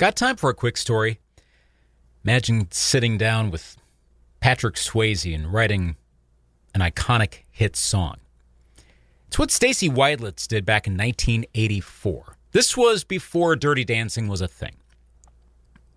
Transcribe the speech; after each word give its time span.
Got 0.00 0.16
time 0.16 0.36
for 0.36 0.48
a 0.48 0.54
quick 0.54 0.78
story? 0.78 1.20
Imagine 2.24 2.68
sitting 2.70 3.18
down 3.18 3.50
with 3.50 3.76
Patrick 4.40 4.76
Swayze 4.76 5.34
and 5.34 5.52
writing 5.52 5.94
an 6.74 6.80
iconic 6.80 7.40
hit 7.50 7.76
song. 7.76 8.16
It's 9.26 9.38
what 9.38 9.50
Stacy 9.50 9.90
Widelitz 9.90 10.48
did 10.48 10.64
back 10.64 10.86
in 10.86 10.94
1984. 10.94 12.38
This 12.52 12.78
was 12.78 13.04
before 13.04 13.54
Dirty 13.56 13.84
Dancing 13.84 14.26
was 14.26 14.40
a 14.40 14.48
thing. 14.48 14.76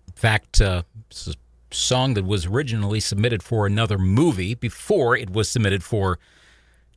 In 0.06 0.12
fact, 0.12 0.60
uh, 0.60 0.82
this 1.08 1.26
is 1.28 1.34
a 1.34 1.74
song 1.74 2.12
that 2.12 2.26
was 2.26 2.44
originally 2.44 3.00
submitted 3.00 3.42
for 3.42 3.66
another 3.66 3.96
movie 3.96 4.54
before 4.54 5.16
it 5.16 5.30
was 5.30 5.48
submitted 5.48 5.82
for 5.82 6.18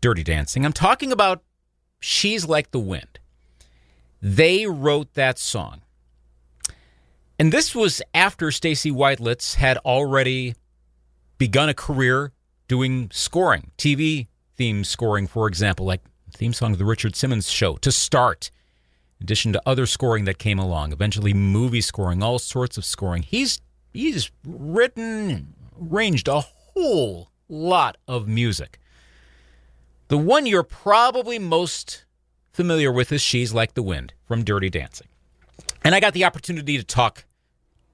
Dirty 0.01 0.23
Dancing. 0.23 0.65
I'm 0.65 0.73
talking 0.73 1.13
about 1.13 1.41
She's 2.01 2.45
Like 2.45 2.71
the 2.71 2.79
Wind. 2.79 3.21
They 4.21 4.65
wrote 4.65 5.13
that 5.13 5.39
song. 5.39 5.83
And 7.39 7.51
this 7.51 7.75
was 7.75 8.01
after 8.15 8.49
Stacy 8.51 8.91
Widelitz 8.91 9.55
had 9.55 9.77
already 9.79 10.55
begun 11.37 11.69
a 11.69 11.73
career 11.73 12.31
doing 12.67 13.09
scoring, 13.13 13.71
TV 13.77 14.27
theme 14.55 14.83
scoring, 14.83 15.27
for 15.27 15.47
example, 15.47 15.85
like 15.85 16.01
theme 16.31 16.51
song 16.51 16.71
of 16.71 16.79
the 16.79 16.85
Richard 16.85 17.15
Simmons 17.15 17.49
show 17.49 17.75
to 17.77 17.91
start, 17.91 18.49
in 19.19 19.25
addition 19.25 19.53
to 19.53 19.61
other 19.67 19.85
scoring 19.85 20.25
that 20.25 20.39
came 20.39 20.57
along, 20.57 20.91
eventually 20.91 21.33
movie 21.33 21.81
scoring, 21.81 22.23
all 22.23 22.39
sorts 22.39 22.75
of 22.75 22.83
scoring. 22.83 23.21
He's 23.21 23.61
he's 23.93 24.31
written, 24.43 25.53
arranged 25.79 26.27
a 26.27 26.41
whole 26.41 27.29
lot 27.47 27.97
of 28.07 28.27
music. 28.27 28.79
The 30.07 30.17
one 30.17 30.47
you're 30.47 30.63
probably 30.63 31.37
most 31.37 32.05
familiar 32.51 32.91
with 32.91 33.11
is 33.11 33.21
She's 33.21 33.53
Like 33.53 33.75
the 33.75 33.83
Wind 33.83 34.13
from 34.25 34.43
Dirty 34.43 34.71
Dancing. 34.71 35.07
And 35.87 35.95
I 35.95 36.01
got 36.01 36.13
the 36.13 36.25
opportunity 36.25 36.77
to 36.77 36.83
talk 36.83 37.23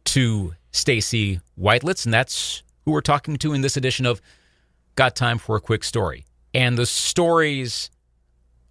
to 0.06 0.56
Stacy 0.72 1.42
Widelitz, 1.62 2.06
and 2.06 2.12
that's 2.12 2.64
who 2.86 2.92
we're 2.92 3.02
talking 3.02 3.36
to 3.38 3.54
in 3.54 3.62
this 3.62 3.78
edition 3.78 4.08
of 4.08 4.20
Got 4.96 5.16
Time 5.16 5.38
for 5.38 5.58
a 5.58 5.62
Quick 5.62 5.84
Story. 5.84 6.26
And 6.56 6.76
the 6.76 6.88
stories 6.88 7.92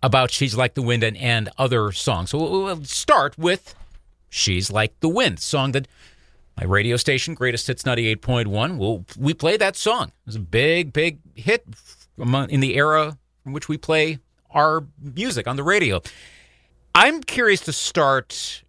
about 0.02 0.32
She's 0.32 0.56
Like 0.56 0.74
the 0.74 0.82
Wind 0.82 1.04
and, 1.04 1.16
and 1.16 1.50
other 1.56 1.92
songs. 1.92 2.30
So 2.30 2.38
we'll, 2.38 2.64
we'll 2.64 2.82
start 2.82 3.38
with 3.38 3.76
She's 4.28 4.72
Like 4.72 4.98
the 4.98 5.08
Wind, 5.08 5.38
song 5.38 5.70
that 5.70 5.86
my 6.56 6.64
radio 6.64 6.96
station, 6.96 7.34
Greatest 7.34 7.68
Hits 7.68 7.84
98.1, 7.84 8.76
will 8.76 9.04
we 9.16 9.34
play 9.34 9.56
that 9.56 9.76
song. 9.76 10.08
It 10.08 10.26
was 10.26 10.34
a 10.34 10.40
big, 10.40 10.92
big 10.92 11.20
hit 11.36 11.64
in 12.18 12.58
the 12.58 12.74
era 12.74 13.16
in 13.46 13.52
which 13.52 13.68
we 13.68 13.78
play 13.78 14.18
our 14.50 14.84
music 15.00 15.46
on 15.46 15.54
the 15.54 15.62
radio. 15.62 16.02
I'm 16.92 17.22
curious 17.22 17.60
to 17.60 17.72
start. 17.72 18.61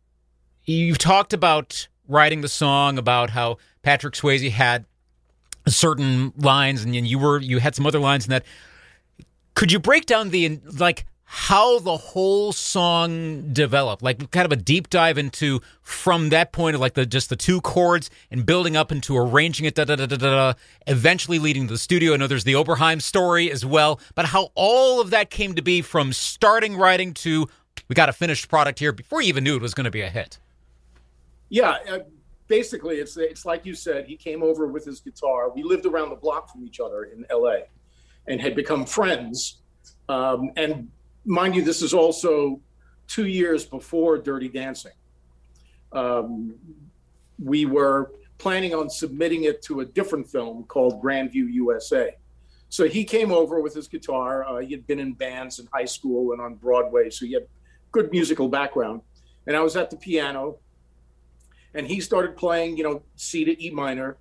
You've 0.65 0.97
talked 0.97 1.33
about 1.33 1.87
writing 2.07 2.41
the 2.41 2.47
song, 2.47 2.97
about 2.97 3.31
how 3.31 3.57
Patrick 3.81 4.13
Swayze 4.13 4.49
had 4.51 4.85
certain 5.67 6.33
lines, 6.37 6.83
and 6.83 6.95
you 6.95 7.19
were 7.19 7.39
you 7.39 7.59
had 7.59 7.75
some 7.75 7.85
other 7.85 7.99
lines 7.99 8.25
in 8.25 8.31
that. 8.31 8.45
Could 9.55 9.71
you 9.71 9.79
break 9.79 10.05
down 10.05 10.29
the 10.29 10.59
like 10.77 11.05
how 11.25 11.79
the 11.79 11.97
whole 11.97 12.53
song 12.53 13.51
developed, 13.51 14.03
like 14.03 14.29
kind 14.31 14.45
of 14.45 14.51
a 14.51 14.55
deep 14.55 14.89
dive 14.89 15.17
into 15.17 15.61
from 15.81 16.29
that 16.29 16.51
point 16.51 16.75
of 16.75 16.81
like 16.81 16.93
the 16.93 17.05
just 17.05 17.29
the 17.29 17.35
two 17.35 17.59
chords 17.59 18.09
and 18.31 18.45
building 18.45 18.77
up 18.77 18.91
into 18.91 19.17
arranging 19.17 19.65
it, 19.65 19.75
da 19.75 19.83
da 19.83 19.95
da 19.95 20.05
da 20.05 20.15
da, 20.15 20.53
eventually 20.87 21.39
leading 21.39 21.67
to 21.67 21.73
the 21.73 21.77
studio. 21.77 22.13
I 22.13 22.17
know 22.17 22.27
there's 22.27 22.43
the 22.43 22.53
Oberheim 22.53 23.01
story 23.01 23.51
as 23.51 23.65
well, 23.65 23.99
but 24.15 24.25
how 24.25 24.51
all 24.55 25.01
of 25.01 25.09
that 25.09 25.29
came 25.29 25.55
to 25.55 25.61
be 25.61 25.81
from 25.81 26.13
starting 26.13 26.77
writing 26.77 27.13
to 27.15 27.49
we 27.87 27.95
got 27.95 28.09
a 28.09 28.13
finished 28.13 28.47
product 28.47 28.79
here 28.79 28.91
before 28.91 29.21
you 29.21 29.27
even 29.27 29.43
knew 29.43 29.55
it 29.55 29.61
was 29.61 29.73
going 29.73 29.85
to 29.85 29.91
be 29.91 30.01
a 30.01 30.09
hit. 30.09 30.37
Yeah, 31.53 31.77
uh, 31.87 31.99
basically, 32.47 32.95
it's 32.95 33.15
it's 33.15 33.45
like 33.45 33.63
you 33.63 33.75
said. 33.75 34.07
He 34.07 34.17
came 34.17 34.41
over 34.41 34.65
with 34.65 34.85
his 34.85 34.99
guitar. 35.01 35.51
We 35.51 35.61
lived 35.61 35.85
around 35.85 36.09
the 36.09 36.15
block 36.15 36.51
from 36.51 36.65
each 36.65 36.79
other 36.79 37.03
in 37.03 37.27
L.A. 37.29 37.65
and 38.27 38.41
had 38.41 38.55
become 38.55 38.87
friends. 38.87 39.61
Um, 40.09 40.49
and 40.57 40.89
mind 41.25 41.55
you, 41.55 41.61
this 41.61 41.83
is 41.83 41.93
also 41.93 42.59
two 43.05 43.27
years 43.27 43.67
before 43.67 44.17
Dirty 44.17 44.49
Dancing. 44.49 44.93
Um, 45.91 46.55
we 47.37 47.67
were 47.67 48.13
planning 48.39 48.73
on 48.73 48.89
submitting 48.89 49.43
it 49.43 49.61
to 49.65 49.81
a 49.81 49.85
different 49.85 50.27
film 50.27 50.63
called 50.63 51.03
Grandview 51.03 51.53
USA. 51.53 52.15
So 52.69 52.87
he 52.87 53.03
came 53.05 53.31
over 53.31 53.61
with 53.61 53.75
his 53.75 53.87
guitar. 53.87 54.43
Uh, 54.43 54.57
he 54.61 54.71
had 54.71 54.87
been 54.87 54.99
in 54.99 55.13
bands 55.13 55.59
in 55.59 55.67
high 55.71 55.85
school 55.85 56.31
and 56.31 56.41
on 56.41 56.55
Broadway, 56.55 57.11
so 57.11 57.27
he 57.27 57.33
had 57.33 57.45
good 57.91 58.09
musical 58.11 58.49
background. 58.49 59.01
And 59.45 59.55
I 59.55 59.61
was 59.61 59.75
at 59.75 59.91
the 59.91 59.97
piano, 59.97 60.57
and 61.73 61.87
he 61.87 61.99
started 61.99 62.37
playing, 62.37 62.77
you 62.77 62.83
know, 62.83 63.03
C 63.15 63.45
to 63.45 63.63
E 63.63 63.69
minor. 63.71 64.17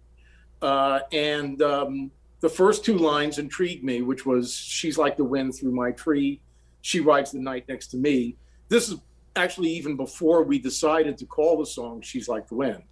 Uh, 0.61 1.01
and 1.13 1.61
um, 1.63 2.11
the 2.41 2.49
first 2.49 2.85
two 2.85 2.97
lines 2.97 3.39
intrigued 3.39 3.85
me, 3.85 4.03
which 4.03 4.25
was 4.25 4.55
"She's 4.55 4.99
like 4.99 5.17
the 5.17 5.25
wind 5.25 5.55
through 5.55 5.73
my 5.73 5.91
tree." 5.93 6.41
She 6.83 7.01
rides 7.01 7.33
the 7.33 7.39
night 7.41 7.65
next 7.69 7.89
to 7.89 7.97
me. 7.97 8.37
This 8.69 8.89
is 8.89 8.99
actually 9.37 9.71
even 9.71 9.97
before 9.97 10.43
we 10.43 10.59
decided 10.59 11.17
to 11.19 11.27
call 11.27 11.59
the 11.59 11.67
song 11.67 12.01
"She's 12.01 12.29
Like 12.29 12.49
the 12.49 12.55
Wind." 12.55 12.83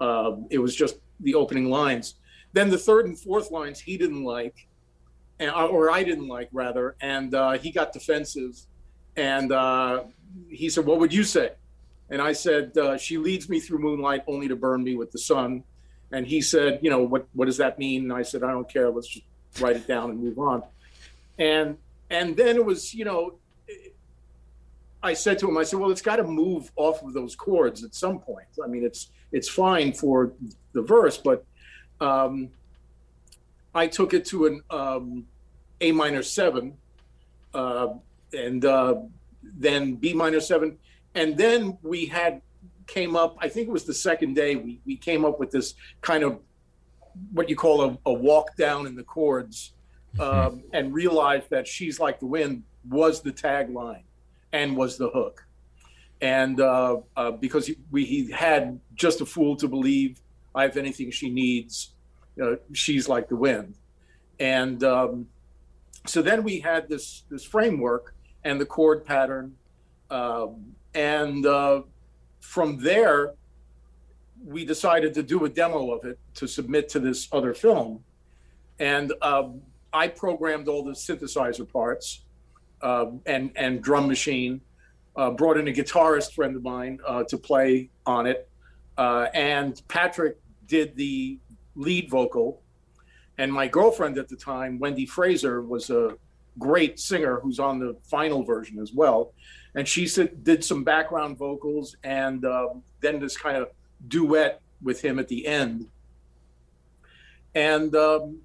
Uh, 0.00 0.36
it 0.50 0.58
was 0.58 0.74
just 0.74 0.96
the 1.20 1.34
opening 1.34 1.70
lines. 1.70 2.16
Then 2.52 2.70
the 2.70 2.78
third 2.78 3.06
and 3.06 3.18
fourth 3.18 3.50
lines 3.50 3.78
he 3.80 3.96
didn't 3.96 4.24
like, 4.24 4.66
or 5.40 5.90
I 5.90 6.02
didn't 6.02 6.28
like 6.28 6.48
rather, 6.52 6.96
and 7.00 7.34
uh, 7.34 7.52
he 7.52 7.70
got 7.70 7.92
defensive, 7.92 8.58
and 9.16 9.52
uh, 9.52 10.04
he 10.48 10.68
said, 10.68 10.84
"What 10.86 10.98
would 10.98 11.12
you 11.14 11.24
say?" 11.24 11.52
And 12.12 12.22
I 12.22 12.32
said, 12.32 12.78
uh, 12.78 12.96
"She 12.96 13.18
leads 13.18 13.48
me 13.48 13.58
through 13.58 13.80
moonlight, 13.80 14.22
only 14.28 14.46
to 14.46 14.54
burn 14.54 14.84
me 14.84 14.94
with 14.94 15.10
the 15.10 15.18
sun." 15.18 15.64
And 16.12 16.26
he 16.26 16.40
said, 16.40 16.78
"You 16.82 16.90
know 16.90 17.02
what? 17.02 17.26
What 17.32 17.46
does 17.46 17.56
that 17.56 17.78
mean?" 17.78 18.04
And 18.04 18.12
I 18.12 18.22
said, 18.22 18.44
"I 18.44 18.52
don't 18.52 18.70
care. 18.70 18.88
Let's 18.90 19.08
just 19.08 19.26
write 19.60 19.76
it 19.76 19.88
down 19.88 20.10
and 20.10 20.20
move 20.20 20.38
on." 20.38 20.62
And 21.38 21.78
and 22.10 22.36
then 22.36 22.56
it 22.56 22.64
was, 22.64 22.94
you 22.94 23.04
know, 23.04 23.34
I 25.02 25.14
said 25.14 25.38
to 25.40 25.48
him, 25.48 25.58
I 25.58 25.64
said, 25.64 25.80
well, 25.80 25.90
it's 25.90 26.02
got 26.02 26.16
to 26.16 26.24
move 26.24 26.70
off 26.76 27.02
of 27.02 27.12
those 27.12 27.34
chords 27.34 27.82
at 27.82 27.94
some 27.94 28.20
point. 28.20 28.46
I 28.62 28.68
mean, 28.68 28.84
it's 28.84 29.10
it's 29.32 29.48
fine 29.48 29.92
for 29.92 30.32
the 30.74 30.82
verse, 30.82 31.18
but 31.18 31.44
um, 32.00 32.50
I 33.74 33.86
took 33.86 34.14
it 34.14 34.26
to 34.26 34.46
an 34.46 34.62
um, 34.70 35.26
A 35.80 35.90
minor 35.90 36.22
seven, 36.22 36.76
uh, 37.54 37.94
and 38.32 38.64
uh, 38.64 38.96
then 39.42 39.94
B 39.94 40.12
minor 40.12 40.40
seven, 40.40 40.78
and 41.14 41.36
then 41.36 41.78
we 41.82 42.06
had 42.06 42.42
came 42.86 43.16
up. 43.16 43.36
I 43.40 43.48
think 43.48 43.68
it 43.68 43.72
was 43.72 43.84
the 43.84 43.94
second 43.94 44.34
day 44.34 44.56
we 44.56 44.80
we 44.84 44.96
came 44.96 45.24
up 45.24 45.38
with 45.38 45.50
this 45.50 45.74
kind 46.00 46.24
of 46.24 46.38
what 47.32 47.48
you 47.48 47.56
call 47.56 47.82
a, 47.82 47.98
a 48.06 48.12
walk 48.12 48.56
down 48.56 48.86
in 48.86 48.96
the 48.96 49.02
chords 49.02 49.72
mm-hmm. 50.16 50.56
um, 50.56 50.62
and 50.72 50.92
realized 50.92 51.50
that 51.50 51.66
"She's 51.66 52.00
Like 52.00 52.20
the 52.20 52.26
Wind" 52.26 52.64
was 52.88 53.20
the 53.20 53.32
tagline 53.32 54.02
and 54.52 54.76
was 54.76 54.98
the 54.98 55.08
hook. 55.08 55.46
And 56.20 56.60
uh, 56.60 56.98
uh, 57.16 57.32
because 57.32 57.66
he, 57.66 57.76
we, 57.90 58.04
he 58.04 58.30
had 58.30 58.78
just 58.94 59.20
a 59.20 59.26
fool 59.26 59.56
to 59.56 59.66
believe, 59.66 60.20
I 60.54 60.62
have 60.62 60.76
anything 60.76 61.10
she 61.10 61.30
needs. 61.30 61.94
You 62.36 62.44
know, 62.44 62.58
she's 62.72 63.08
like 63.08 63.28
the 63.28 63.36
wind. 63.36 63.74
And 64.38 64.84
um, 64.84 65.26
so 66.06 66.22
then 66.22 66.42
we 66.42 66.60
had 66.60 66.88
this 66.88 67.24
this 67.30 67.44
framework 67.44 68.14
and 68.44 68.60
the 68.60 68.66
chord 68.66 69.04
pattern, 69.04 69.54
um, 70.10 70.74
and 70.94 71.46
uh, 71.46 71.82
from 72.40 72.78
there 72.78 73.34
we 74.44 74.64
decided 74.64 75.14
to 75.14 75.22
do 75.22 75.44
a 75.44 75.48
demo 75.48 75.92
of 75.92 76.04
it 76.04 76.18
to 76.34 76.48
submit 76.48 76.88
to 76.88 76.98
this 76.98 77.28
other 77.32 77.54
film. 77.54 78.02
And 78.78 79.12
um, 79.22 79.60
I 79.92 80.08
programmed 80.08 80.68
all 80.68 80.82
the 80.82 80.92
synthesizer 80.92 81.70
parts 81.70 82.22
uh, 82.80 83.06
and 83.26 83.52
and 83.56 83.82
drum 83.82 84.08
machine. 84.08 84.60
Uh, 85.14 85.30
brought 85.30 85.58
in 85.58 85.68
a 85.68 85.70
guitarist 85.70 86.32
friend 86.32 86.56
of 86.56 86.62
mine 86.62 86.98
uh, 87.06 87.22
to 87.24 87.36
play 87.36 87.90
on 88.06 88.26
it, 88.26 88.48
uh, 88.96 89.26
and 89.34 89.82
Patrick 89.86 90.38
did 90.66 90.96
the 90.96 91.38
lead 91.74 92.08
vocal. 92.08 92.62
And 93.36 93.52
my 93.52 93.68
girlfriend 93.68 94.16
at 94.16 94.28
the 94.28 94.36
time, 94.36 94.78
Wendy 94.78 95.04
Fraser, 95.04 95.60
was 95.60 95.90
a 95.90 96.16
great 96.58 97.00
singer 97.00 97.40
who's 97.40 97.58
on 97.58 97.78
the 97.78 97.96
final 98.04 98.42
version 98.42 98.78
as 98.78 98.92
well. 98.92 99.32
And 99.74 99.88
she 99.88 100.06
said, 100.06 100.44
did 100.44 100.62
some 100.64 100.84
background 100.84 101.38
vocals 101.38 101.96
and 102.04 102.44
um, 102.44 102.82
then 103.00 103.18
this 103.20 103.36
kind 103.36 103.56
of 103.56 103.68
duet 104.08 104.60
with 104.82 105.00
him 105.00 105.18
at 105.18 105.28
the 105.28 105.46
end. 105.46 105.86
And 107.54 107.94
um, 107.96 108.38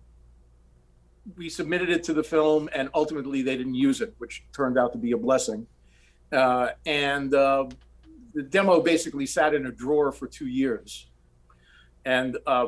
we 1.36 1.50
submitted 1.50 1.90
it 1.90 2.04
to 2.04 2.14
the 2.14 2.24
film, 2.24 2.70
and 2.74 2.90
ultimately 2.94 3.42
they 3.42 3.58
didn't 3.58 3.76
use 3.76 4.02
it, 4.02 4.14
which 4.18 4.44
turned 4.54 4.78
out 4.78 4.94
to 4.94 4.98
be 4.98 5.12
a 5.12 5.18
blessing. 5.18 5.68
Uh, 6.32 6.70
and 6.86 7.34
uh, 7.34 7.66
the 8.34 8.44
demo 8.44 8.82
basically 8.82 9.26
sat 9.26 9.54
in 9.54 9.66
a 9.66 9.72
drawer 9.72 10.12
for 10.12 10.28
two 10.28 10.48
years, 10.48 11.08
and 12.06 12.38
uh, 12.46 12.68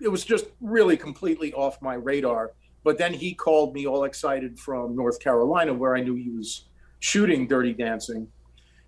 it 0.00 0.08
was 0.08 0.24
just 0.24 0.46
really 0.60 0.96
completely 0.96 1.52
off 1.52 1.80
my 1.82 1.94
radar. 1.94 2.52
But 2.86 2.98
then 2.98 3.12
he 3.14 3.34
called 3.34 3.74
me 3.74 3.84
all 3.84 4.04
excited 4.04 4.60
from 4.60 4.94
North 4.94 5.18
Carolina, 5.18 5.74
where 5.74 5.96
I 5.96 6.02
knew 6.02 6.14
he 6.14 6.30
was 6.30 6.66
shooting 7.00 7.48
Dirty 7.48 7.72
Dancing, 7.72 8.28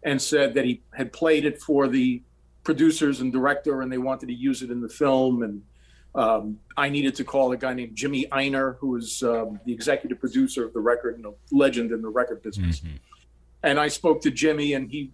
and 0.05 0.23
said 0.23 0.55
that 0.55 0.65
he 0.65 0.83
had 0.95 1.12
played 1.12 1.45
it 1.45 1.61
for 1.61 1.89
the 1.89 2.23
producers 2.62 3.21
and 3.23 3.33
director, 3.33 3.83
and 3.83 3.91
they 3.91 3.99
wanted 3.99 4.27
to 4.27 4.35
use 4.35 4.62
it 4.62 4.71
in 4.71 4.81
the 4.81 4.89
film. 4.89 5.43
And 5.43 5.62
um, 6.15 6.61
I 6.77 6.89
needed 6.91 7.17
to 7.17 7.25
call 7.25 7.50
a 7.50 7.56
guy 7.56 7.75
named 7.75 7.97
Jimmy 7.97 8.25
Ienner, 8.31 8.77
who 8.79 8.91
was 8.91 9.21
um, 9.25 9.59
the 9.67 9.73
executive 9.73 10.21
producer 10.21 10.65
of 10.65 10.73
the 10.75 10.81
record 10.93 11.17
and 11.17 11.27
a 11.27 11.33
legend 11.51 11.91
in 11.91 12.01
the 12.01 12.09
record 12.09 12.41
business. 12.41 12.79
Mm-hmm. 12.79 12.99
And 13.65 13.81
I 13.81 13.89
spoke 13.89 14.21
to 14.23 14.31
Jimmy, 14.31 14.75
and 14.75 14.89
he, 14.89 15.11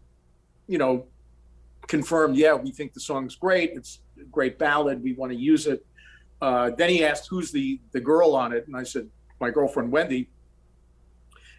you 0.66 0.76
know, 0.76 1.06
confirmed, 1.86 2.36
yeah, 2.36 2.52
we 2.52 2.70
think 2.70 2.92
the 2.92 3.00
song's 3.00 3.34
great. 3.34 3.72
It's 3.76 4.00
a 4.20 4.24
great 4.24 4.58
ballad. 4.58 5.02
We 5.02 5.14
want 5.14 5.32
to 5.32 5.38
use 5.38 5.66
it. 5.66 5.86
Uh, 6.40 6.70
then 6.76 6.90
he 6.90 7.04
asked, 7.04 7.28
who's 7.28 7.50
the 7.50 7.80
the 7.92 8.00
girl 8.00 8.34
on 8.34 8.52
it? 8.52 8.66
And 8.66 8.76
I 8.76 8.82
said, 8.82 9.08
my 9.40 9.50
girlfriend 9.50 9.90
Wendy. 9.90 10.28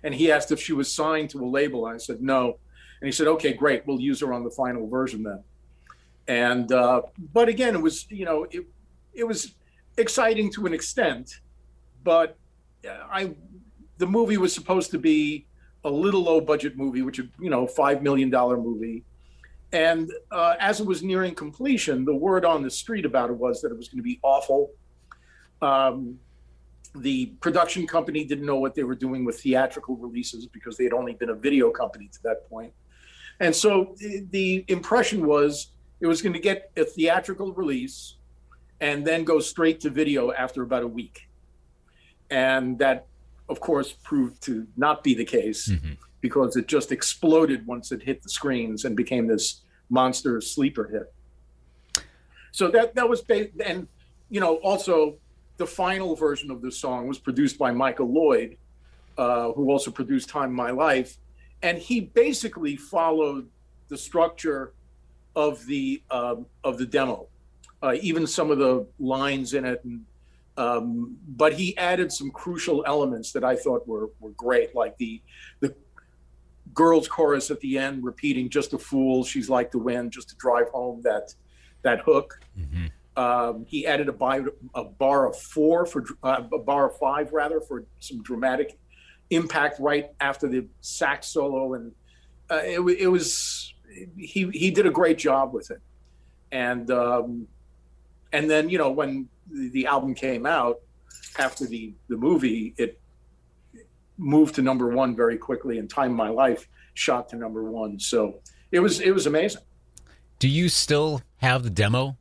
And 0.04 0.14
he 0.14 0.32
asked 0.32 0.52
if 0.52 0.62
she 0.62 0.74
was 0.74 0.92
signed 0.94 1.32
to 1.32 1.44
a 1.44 1.48
label. 1.48 1.86
I 1.86 1.98
said, 1.98 2.22
no. 2.22 2.60
And 3.02 3.08
he 3.08 3.12
said, 3.12 3.28
okay, 3.28 3.54
great. 3.54 3.86
We'll 3.88 4.00
use 4.00 4.22
her 4.22 4.34
on 4.34 4.44
the 4.44 4.52
final 4.52 4.88
version 4.88 5.24
then. 5.24 5.44
And, 6.28 6.72
uh, 6.72 7.02
but 7.34 7.50
again, 7.50 7.76
it 7.76 7.82
was, 7.82 8.06
you 8.10 8.26
know, 8.26 8.46
it, 8.50 8.66
it 9.14 9.24
was 9.24 9.56
exciting 9.98 10.52
to 10.54 10.66
an 10.66 10.74
extent, 10.74 11.40
but 12.04 12.38
I, 13.12 13.36
the 13.98 14.08
movie 14.08 14.38
was 14.38 14.54
supposed 14.54 14.92
to 14.92 15.00
be 15.00 15.48
a 15.84 15.90
little 15.90 16.24
low 16.24 16.42
budget 16.42 16.78
movie, 16.78 17.02
which, 17.02 17.20
you 17.20 17.50
know, 17.50 17.68
$5 17.68 18.02
million 18.02 18.30
movie. 18.30 19.04
And 19.72 20.12
uh, 20.32 20.56
as 20.60 20.80
it 20.80 20.86
was 20.86 21.04
nearing 21.04 21.36
completion, 21.36 22.06
the 22.06 22.16
word 22.16 22.46
on 22.46 22.64
the 22.64 22.70
street 22.70 23.06
about 23.06 23.30
it 23.30 23.34
was 23.34 23.62
that 23.62 23.72
it 23.72 23.78
was 23.78 23.90
going 23.90 23.98
to 23.98 24.04
be 24.04 24.20
awful. 24.24 24.72
Um, 25.62 26.20
the 26.96 27.28
production 27.42 27.86
company 27.86 28.24
didn't 28.24 28.46
know 28.46 28.58
what 28.58 28.74
they 28.74 28.84
were 28.84 28.96
doing 28.96 29.26
with 29.26 29.42
theatrical 29.42 29.98
releases 29.98 30.46
because 30.46 30.78
they 30.78 30.86
had 30.86 30.94
only 30.94 31.14
been 31.14 31.30
a 31.30 31.36
video 31.36 31.70
company 31.72 32.08
to 32.08 32.24
that 32.24 32.50
point. 32.50 32.74
And 33.40 33.54
so 33.54 33.96
the, 34.30 34.64
impression 34.68 35.26
was 35.26 35.68
it 36.00 36.08
was 36.08 36.22
going 36.22 36.34
to 36.34 36.40
get 36.40 36.72
a 36.78 36.86
theatrical 36.86 37.54
release 37.54 38.16
and 38.80 39.06
then 39.06 39.24
go 39.24 39.40
straight 39.40 39.80
to 39.82 39.90
video 39.90 40.32
after 40.32 40.62
about 40.64 40.84
a 40.84 40.88
week. 40.88 41.28
And 42.30 42.80
that, 42.80 43.08
of 43.50 43.60
course, 43.60 43.92
proved 43.92 44.42
to 44.44 44.68
not 44.78 45.04
be 45.04 45.14
the 45.14 45.26
case 45.26 45.70
mm-hmm. 45.70 45.94
Because 46.28 46.56
it 46.56 46.66
just 46.68 46.92
exploded 46.92 47.60
once 47.68 47.92
it 47.92 48.02
hit 48.02 48.24
the 48.24 48.30
screens 48.30 48.84
and 48.86 48.98
became 48.98 49.28
this 49.28 49.62
monster 49.92 50.42
sleeper 50.42 50.86
hit. 50.88 52.04
So 52.52 52.68
that 52.72 52.96
that 52.96 53.08
was 53.08 53.22
ba- 53.22 53.50
and 53.64 53.88
you 54.32 54.40
know 54.40 54.56
also 54.70 55.18
the 55.58 55.68
final 55.68 56.16
version 56.16 56.50
of 56.50 56.64
the 56.64 56.72
song 56.72 57.08
was 57.08 57.20
produced 57.20 57.60
by 57.60 57.70
Michael 57.72 58.12
Lloyd, 58.12 58.58
uh, 59.20 59.52
who 59.52 59.70
also 59.70 59.92
produced 59.92 60.28
"Time 60.30 60.52
My 60.52 60.72
Life," 60.72 61.12
and 61.62 61.78
he 61.78 61.98
basically 62.02 62.76
followed 62.76 63.48
the 63.90 63.98
structure 64.10 64.74
of 65.36 65.64
the 65.68 66.02
um, 66.10 66.48
of 66.64 66.80
the 66.80 66.88
demo, 66.88 67.28
uh, 67.84 67.96
even 68.02 68.26
some 68.26 68.50
of 68.50 68.58
the 68.58 68.88
lines 69.00 69.54
in 69.54 69.64
it. 69.64 69.80
And, 69.86 70.06
um, 70.58 71.18
but 71.28 71.54
he 71.54 71.78
added 71.78 72.12
some 72.12 72.32
crucial 72.32 72.84
elements 72.88 73.32
that 73.34 73.44
I 73.44 73.56
thought 73.56 73.88
were 73.88 74.10
were 74.20 74.36
great, 74.46 74.74
like 74.74 74.98
the 74.98 75.22
the 75.60 75.76
girls' 76.76 77.08
chorus 77.08 77.50
at 77.50 77.60
the 77.62 77.78
end, 77.80 78.04
repeating 78.04 78.50
"Just 78.50 78.74
a 78.74 78.78
fool, 78.78 79.24
she's 79.24 79.50
like 79.50 79.72
the 79.72 79.80
wind," 79.80 80.12
just 80.12 80.30
to 80.30 80.36
drive 80.36 80.70
home 80.70 81.02
that 81.04 81.34
that 81.82 82.02
hook. 82.02 82.40
Mm-hmm. 82.60 82.88
Um, 83.18 83.66
he 83.66 83.88
added 83.88 84.10
a, 84.10 84.14
bar, 84.14 84.42
a 84.74 84.84
bar 84.84 85.30
of 85.30 85.40
four 85.40 85.86
for 85.86 86.04
uh, 86.22 86.42
a 86.54 86.60
bar 86.60 86.90
of 86.90 86.98
five 86.98 87.32
rather 87.32 87.62
for 87.62 87.86
some 88.00 88.22
dramatic 88.24 88.78
impact 89.30 89.80
right 89.80 90.10
after 90.20 90.48
the 90.48 90.68
sax 90.82 91.28
solo, 91.28 91.76
and 91.76 91.94
uh, 92.52 92.62
it, 92.64 92.80
it, 92.80 93.08
was 93.08 93.74
he 94.18 94.50
he 94.52 94.70
did 94.70 94.86
a 94.86 94.92
great 94.92 95.18
job 95.18 95.54
with 95.54 95.72
it, 95.72 95.80
and 96.52 96.92
um, 96.92 97.48
and 98.34 98.50
then 98.50 98.70
you 98.70 98.78
know 98.78 98.92
when 98.92 99.30
the, 99.50 99.70
the 99.70 99.86
album 99.86 100.14
came 100.14 100.46
out 100.46 100.82
after 101.40 101.66
the 101.66 101.94
the 102.10 102.18
movie, 102.18 102.74
it 102.78 103.00
moved 104.18 104.56
to 104.56 104.62
number 104.62 104.90
one 104.90 105.16
very 105.16 105.38
quickly, 105.38 105.78
and 105.80 105.90
Time 105.90 106.14
My 106.14 106.30
Life 106.30 106.68
shot 106.94 107.30
to 107.30 107.36
number 107.36 107.64
one. 107.64 108.00
So 108.00 108.40
it 108.72 108.80
was 108.80 109.00
it 109.00 109.12
was 109.12 109.26
amazing. 109.26 109.62
Do 110.40 110.48
you 110.48 110.70
still 110.70 111.22
have 111.38 111.64
the 111.64 111.70
demo 111.70 112.18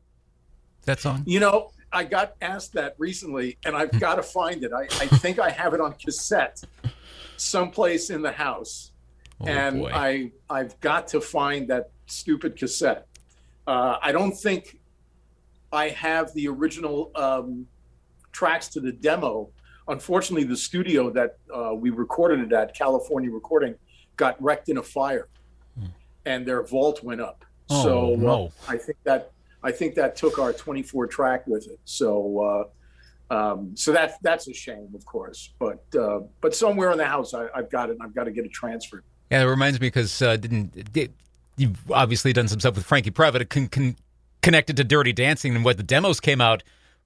that 0.85 1.01
song? 1.01 1.23
You 1.27 1.41
know, 1.41 1.73
I 1.93 2.05
got 2.05 2.35
asked 2.43 2.73
that 2.75 2.95
recently, 2.99 3.59
and 3.65 3.77
I've 3.77 3.99
got 3.99 4.17
to 4.17 4.23
find 4.23 4.65
it. 4.65 4.73
I, 4.73 4.83
I 4.83 5.07
think 5.07 5.39
I 5.39 5.51
have 5.51 5.75
it 5.75 5.81
on 5.81 5.95
cassette 5.95 6.63
someplace 7.37 8.11
in 8.11 8.23
the 8.23 8.33
house, 8.33 8.93
oh, 9.41 9.47
and 9.47 9.81
boy. 9.81 9.91
I 9.93 10.33
I've 10.51 10.79
got 10.81 11.09
to 11.09 11.21
find 11.21 11.69
that 11.69 11.91
stupid 12.07 12.57
cassette. 12.57 13.07
Uh, 13.67 13.97
I 14.03 14.13
don't 14.13 14.33
think 14.33 14.79
I 15.73 15.89
have 15.89 16.33
the 16.35 16.49
original 16.49 17.11
um, 17.15 17.67
tracks 18.33 18.69
to 18.69 18.81
the 18.81 18.93
demo. 18.93 19.51
Unfortunately, 19.89 20.45
the 20.45 20.57
studio 20.57 21.11
that 21.11 21.39
uh, 21.55 21.75
we 21.75 21.91
recorded 21.91 22.41
it 22.41 22.53
at, 22.53 22.75
California 22.75 23.31
Recording, 23.31 23.75
got 24.17 24.43
wrecked 24.43 24.69
in 24.69 24.79
a 24.79 24.83
fire, 24.83 25.29
hmm. 25.79 25.87
and 26.25 26.47
their 26.47 26.63
vault 26.63 27.03
went 27.03 27.21
up. 27.21 27.45
Oh, 27.71 27.83
so 27.83 28.17
no. 28.17 28.47
uh, 28.47 28.73
I 28.73 28.77
think 28.77 28.99
that 29.05 29.33
I 29.63 29.73
think 29.73 29.95
that 29.95 30.15
took 30.15 30.39
our 30.39 30.53
24 30.53 31.07
track 31.07 31.47
with 31.47 31.67
it. 31.67 31.81
So, 31.85 32.69
uh, 33.31 33.35
um, 33.35 33.75
so 33.75 33.93
that 33.93 34.19
that's 34.23 34.47
a 34.49 34.55
shame, 34.55 34.89
of 34.95 35.05
course. 35.07 35.53
But 35.59 35.83
uh, 35.99 36.21
but 36.41 36.55
somewhere 36.55 36.93
in 36.93 36.99
the 36.99 37.07
house, 37.07 37.35
I, 37.35 37.49
have 37.55 37.71
got 37.71 37.89
it. 37.89 37.93
and 37.93 38.03
I've 38.03 38.15
got 38.15 38.25
to 38.25 38.31
get 38.31 38.45
it 38.45 38.53
transferred. 38.53 39.05
Yeah, 39.31 39.43
it 39.43 39.47
reminds 39.47 39.81
me 39.81 39.87
because 39.87 40.21
uh, 40.21 40.37
didn't 40.37 40.93
did, 40.93 41.13
you've 41.57 41.91
obviously 41.91 42.33
done 42.33 42.49
some 42.49 42.61
stuff 42.61 42.75
with 42.77 42.85
Frankie 42.85 43.11
Previte, 43.11 43.49
con- 43.49 43.69
con- 43.69 43.97
connected 44.43 44.77
to 44.77 44.85
Dirty 44.85 45.13
Dancing, 45.13 45.57
and 45.57 45.65
what 45.65 45.79
the 45.79 45.83
demos 45.83 46.21
came 46.21 46.41
out 46.41 46.63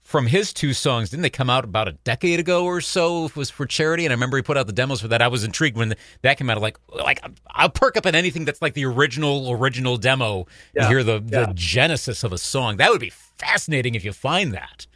from 0.08 0.26
his 0.26 0.54
two 0.54 0.72
songs. 0.72 1.10
Didn't 1.10 1.20
they 1.20 1.28
come 1.28 1.50
out 1.50 1.64
about 1.64 1.86
a 1.86 1.92
decade 1.92 2.40
ago 2.40 2.64
or 2.64 2.80
so? 2.80 3.26
It 3.26 3.36
was 3.36 3.50
for 3.50 3.66
charity, 3.66 4.06
and 4.06 4.10
I 4.10 4.14
remember 4.14 4.38
he 4.38 4.42
put 4.42 4.56
out 4.56 4.66
the 4.66 4.72
demos 4.72 5.02
for 5.02 5.08
that. 5.08 5.20
I 5.20 5.28
was 5.28 5.44
intrigued 5.44 5.76
when 5.76 5.94
that 6.22 6.38
came 6.38 6.48
out. 6.48 6.58
Like, 6.62 6.78
like 6.88 7.22
I'll 7.48 7.68
perk 7.68 7.98
up 7.98 8.06
at 8.06 8.14
anything 8.14 8.46
that's 8.46 8.62
like 8.62 8.72
the 8.72 8.86
original 8.86 9.50
original 9.50 9.98
demo. 9.98 10.46
Yeah. 10.74 10.84
You 10.84 10.88
hear 10.88 11.04
the 11.04 11.22
yeah. 11.26 11.44
the 11.44 11.52
genesis 11.52 12.24
of 12.24 12.32
a 12.32 12.38
song. 12.38 12.78
That 12.78 12.90
would 12.90 13.02
be 13.02 13.10
fascinating 13.10 13.94
if 13.94 14.02
you 14.02 14.14
find 14.14 14.54
that. 14.54 14.86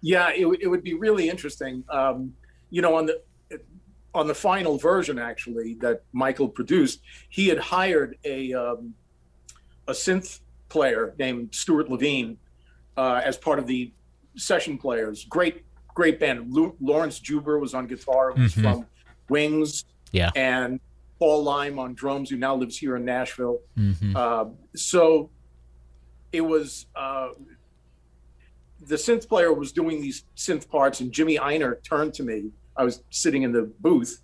Yeah, 0.00 0.30
it, 0.30 0.46
it 0.62 0.68
would 0.68 0.82
be 0.82 0.94
really 0.94 1.28
interesting. 1.28 1.84
Um, 1.90 2.32
you 2.70 2.80
know, 2.80 2.94
on 2.94 3.04
the 3.04 3.20
on 4.14 4.26
the 4.26 4.34
final 4.34 4.78
version, 4.78 5.18
actually, 5.18 5.74
that 5.82 6.00
Michael 6.14 6.48
produced, 6.48 7.02
he 7.28 7.48
had 7.48 7.58
hired 7.58 8.16
a 8.24 8.54
um, 8.54 8.94
a 9.86 9.92
synth 9.92 10.40
player 10.70 11.14
named 11.18 11.54
Stuart 11.54 11.90
Levine 11.90 12.38
uh, 12.96 13.20
as 13.22 13.36
part 13.36 13.58
of 13.58 13.66
the 13.66 13.92
session 14.36 14.78
players. 14.78 15.24
Great, 15.24 15.64
great 15.94 16.20
band. 16.20 16.54
Lawrence 16.80 17.18
Juber 17.18 17.58
was 17.58 17.74
on 17.74 17.86
guitar, 17.86 18.32
who's 18.32 18.52
mm-hmm. 18.54 18.62
from 18.62 18.86
Wings. 19.28 19.84
Yeah. 20.12 20.30
And 20.34 20.80
Paul 21.18 21.44
Leim 21.44 21.78
on 21.78 21.94
drums, 21.94 22.30
who 22.30 22.36
now 22.36 22.54
lives 22.54 22.76
here 22.76 22.96
in 22.96 23.04
Nashville. 23.04 23.60
Mm-hmm. 23.78 24.16
Uh, 24.16 24.44
so 24.74 25.30
it 26.32 26.42
was 26.42 26.86
uh, 26.94 27.30
the 28.86 28.96
synth 28.96 29.28
player 29.28 29.52
was 29.52 29.72
doing 29.72 30.00
these 30.00 30.24
synth 30.36 30.68
parts, 30.68 31.00
and 31.00 31.10
Jimmy 31.12 31.38
Ienner 31.38 31.82
turned 31.82 32.14
to 32.14 32.22
me. 32.22 32.50
I 32.76 32.84
was 32.84 33.02
sitting 33.10 33.42
in 33.42 33.52
the 33.52 33.72
booth 33.80 34.20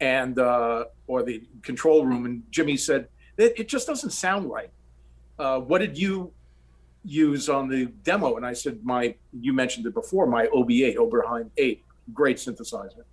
and 0.00 0.38
uh, 0.38 0.84
or 1.06 1.22
the 1.22 1.42
control 1.62 2.04
room, 2.04 2.26
and 2.26 2.42
Jimmy 2.50 2.76
said, 2.76 3.08
"It, 3.38 3.54
it 3.58 3.68
just 3.68 3.86
doesn't 3.86 4.10
sound 4.10 4.50
right. 4.50 4.70
Uh, 5.38 5.60
what 5.60 5.78
did 5.78 5.96
you 5.96 6.32
use 7.04 7.48
on 7.48 7.68
the 7.68 7.86
demo. 7.86 8.36
And 8.36 8.44
I 8.44 8.52
said, 8.52 8.80
my, 8.82 9.14
you 9.32 9.52
mentioned 9.52 9.86
it 9.86 9.94
before, 9.94 10.26
my 10.26 10.46
OB8, 10.46 10.96
Oberheim 10.96 11.50
8, 11.56 11.84
great 12.12 12.36
synthesizer. 12.36 13.04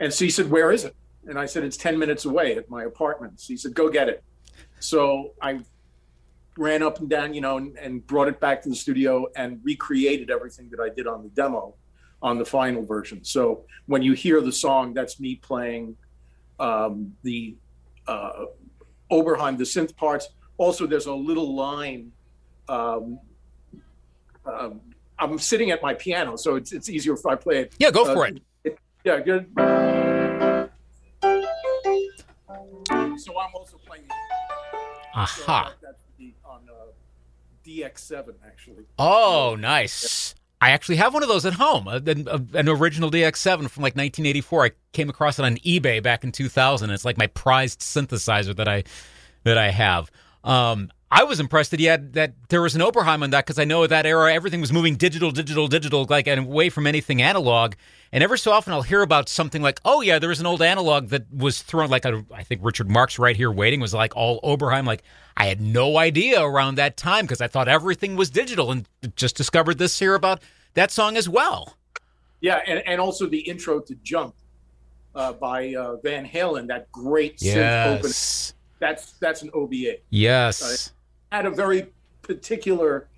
And 0.00 0.12
so 0.12 0.24
he 0.24 0.30
said, 0.30 0.50
where 0.50 0.72
is 0.72 0.84
it? 0.84 0.94
And 1.26 1.38
I 1.38 1.46
said, 1.46 1.64
it's 1.64 1.76
10 1.76 1.98
minutes 1.98 2.24
away 2.24 2.56
at 2.56 2.68
my 2.68 2.84
apartment. 2.84 3.40
So 3.40 3.48
he 3.48 3.56
said, 3.56 3.74
go 3.74 3.88
get 3.88 4.08
it. 4.08 4.22
So 4.80 5.32
I 5.40 5.60
ran 6.56 6.82
up 6.82 7.00
and 7.00 7.08
down, 7.08 7.34
you 7.34 7.40
know, 7.40 7.58
and, 7.58 7.76
and 7.78 8.06
brought 8.06 8.28
it 8.28 8.40
back 8.40 8.62
to 8.62 8.68
the 8.68 8.74
studio 8.74 9.26
and 9.36 9.60
recreated 9.62 10.30
everything 10.30 10.70
that 10.70 10.80
I 10.80 10.88
did 10.88 11.06
on 11.06 11.22
the 11.22 11.28
demo 11.30 11.74
on 12.22 12.38
the 12.38 12.44
final 12.44 12.84
version. 12.84 13.24
So 13.24 13.64
when 13.86 14.02
you 14.02 14.12
hear 14.12 14.40
the 14.40 14.52
song, 14.52 14.94
that's 14.94 15.20
me 15.20 15.36
playing 15.36 15.96
um, 16.58 17.12
the 17.22 17.56
uh, 18.06 18.46
Oberheim, 19.10 19.58
the 19.58 19.64
synth 19.64 19.94
parts. 19.96 20.28
Also, 20.56 20.86
there's 20.86 21.06
a 21.06 21.14
little 21.14 21.54
line 21.54 22.12
um, 22.68 23.20
um, 24.44 24.80
I'm 25.18 25.38
sitting 25.38 25.70
at 25.70 25.82
my 25.82 25.94
piano, 25.94 26.36
so 26.36 26.56
it's 26.56 26.72
it's 26.72 26.88
easier 26.88 27.14
if 27.14 27.24
I 27.26 27.34
play 27.34 27.60
it. 27.60 27.74
Yeah, 27.78 27.90
go 27.90 28.04
for 28.04 28.24
uh, 28.24 28.30
it. 28.30 28.42
it. 28.64 28.78
Yeah, 29.04 29.20
good. 29.20 29.50
So 33.18 33.38
I'm 33.38 33.54
also 33.54 33.78
playing. 33.86 34.04
Aha. 35.14 35.72
So 35.80 35.86
that's 35.86 36.02
the, 36.18 36.34
on 36.44 36.60
uh, 36.68 36.92
DX7 37.66 38.34
actually. 38.46 38.84
Oh, 38.98 39.56
nice. 39.58 40.34
I 40.60 40.70
actually 40.70 40.96
have 40.96 41.12
one 41.12 41.22
of 41.22 41.28
those 41.28 41.44
at 41.44 41.54
home, 41.54 41.86
uh, 41.86 42.00
an, 42.06 42.28
an, 42.54 42.68
original 42.68 43.10
DX7 43.10 43.68
from 43.68 43.82
like 43.82 43.94
1984. 43.94 44.64
I 44.64 44.70
came 44.92 45.10
across 45.10 45.38
it 45.38 45.44
on 45.44 45.56
eBay 45.58 46.02
back 46.02 46.24
in 46.24 46.32
2000. 46.32 46.90
It's 46.90 47.04
like 47.04 47.18
my 47.18 47.26
prized 47.26 47.80
synthesizer 47.80 48.56
that 48.56 48.68
I 48.68 48.84
that 49.44 49.58
I 49.58 49.70
have. 49.70 50.10
Um, 50.44 50.90
I 51.10 51.22
was 51.22 51.38
impressed 51.38 51.70
that 51.70 51.78
he 51.78 51.86
had 51.86 52.14
that 52.14 52.34
there 52.48 52.60
was 52.60 52.74
an 52.74 52.80
Oberheim 52.80 53.22
on 53.22 53.30
that 53.30 53.46
because 53.46 53.58
I 53.58 53.64
know 53.64 53.84
at 53.84 53.90
that 53.90 54.06
era 54.06 54.32
everything 54.32 54.60
was 54.60 54.72
moving 54.72 54.96
digital, 54.96 55.30
digital, 55.30 55.68
digital, 55.68 56.04
like 56.08 56.26
and 56.26 56.46
away 56.46 56.68
from 56.68 56.86
anything 56.86 57.22
analog. 57.22 57.74
And 58.12 58.24
ever 58.24 58.36
so 58.36 58.50
often 58.50 58.72
I'll 58.72 58.82
hear 58.82 59.02
about 59.02 59.28
something 59.28 59.62
like, 59.62 59.80
oh 59.84 60.00
yeah, 60.00 60.18
there 60.18 60.28
was 60.28 60.40
an 60.40 60.46
old 60.46 60.62
analog 60.62 61.08
that 61.10 61.32
was 61.32 61.62
thrown 61.62 61.90
like 61.90 62.04
a, 62.04 62.24
I 62.34 62.42
think 62.42 62.60
Richard 62.64 62.90
Marx 62.90 63.20
right 63.20 63.36
here 63.36 63.52
waiting 63.52 63.80
was 63.80 63.94
like 63.94 64.16
all 64.16 64.40
Oberheim. 64.40 64.84
Like 64.84 65.04
I 65.36 65.46
had 65.46 65.60
no 65.60 65.96
idea 65.96 66.42
around 66.42 66.74
that 66.76 66.96
time 66.96 67.24
because 67.24 67.40
I 67.40 67.46
thought 67.46 67.68
everything 67.68 68.16
was 68.16 68.28
digital 68.28 68.72
and 68.72 68.88
just 69.14 69.36
discovered 69.36 69.78
this 69.78 69.98
here 69.98 70.16
about 70.16 70.42
that 70.74 70.90
song 70.90 71.16
as 71.16 71.28
well. 71.28 71.76
Yeah, 72.40 72.60
and, 72.66 72.82
and 72.86 73.00
also 73.00 73.26
the 73.26 73.38
intro 73.38 73.80
to 73.80 73.94
Jump 74.02 74.34
uh, 75.14 75.32
by 75.32 75.74
uh, 75.74 75.96
Van 75.96 76.26
Halen, 76.26 76.66
that 76.66 76.90
great 76.92 77.40
yes. 77.40 77.56
synth 77.56 77.98
opening. 77.98 78.56
That's 78.78 79.12
that's 79.12 79.42
an 79.42 79.50
OB8. 79.52 80.00
Yes. 80.10 80.62
Uh, 80.62 80.92
had 81.32 81.46
a 81.46 81.50
very 81.50 81.86
particular, 82.22 83.08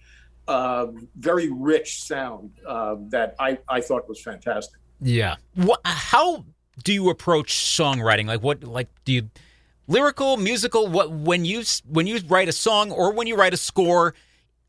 uh, 0.47 0.87
very 1.17 1.51
rich 1.51 2.03
sound 2.03 2.53
uh, 2.67 2.97
that 3.09 3.35
I, 3.39 3.59
I 3.69 3.81
thought 3.81 4.09
was 4.09 4.21
fantastic. 4.21 4.81
Yeah. 5.01 5.37
What, 5.55 5.81
how 5.85 6.45
do 6.85 6.93
you 6.93 7.11
approach 7.11 7.55
songwriting? 7.55 8.27
Like 8.27 8.43
what? 8.43 8.65
Like 8.65 8.89
do 9.05 9.13
you 9.13 9.31
lyrical, 9.87 10.37
musical? 10.37 10.87
What 10.87 11.11
when 11.11 11.45
you 11.45 11.63
when 11.87 12.07
you 12.07 12.21
write 12.29 12.49
a 12.49 12.53
song 12.53 12.91
or 12.91 13.13
when 13.13 13.27
you 13.27 13.37
write 13.37 13.55
a 13.55 13.59
score? 13.59 14.15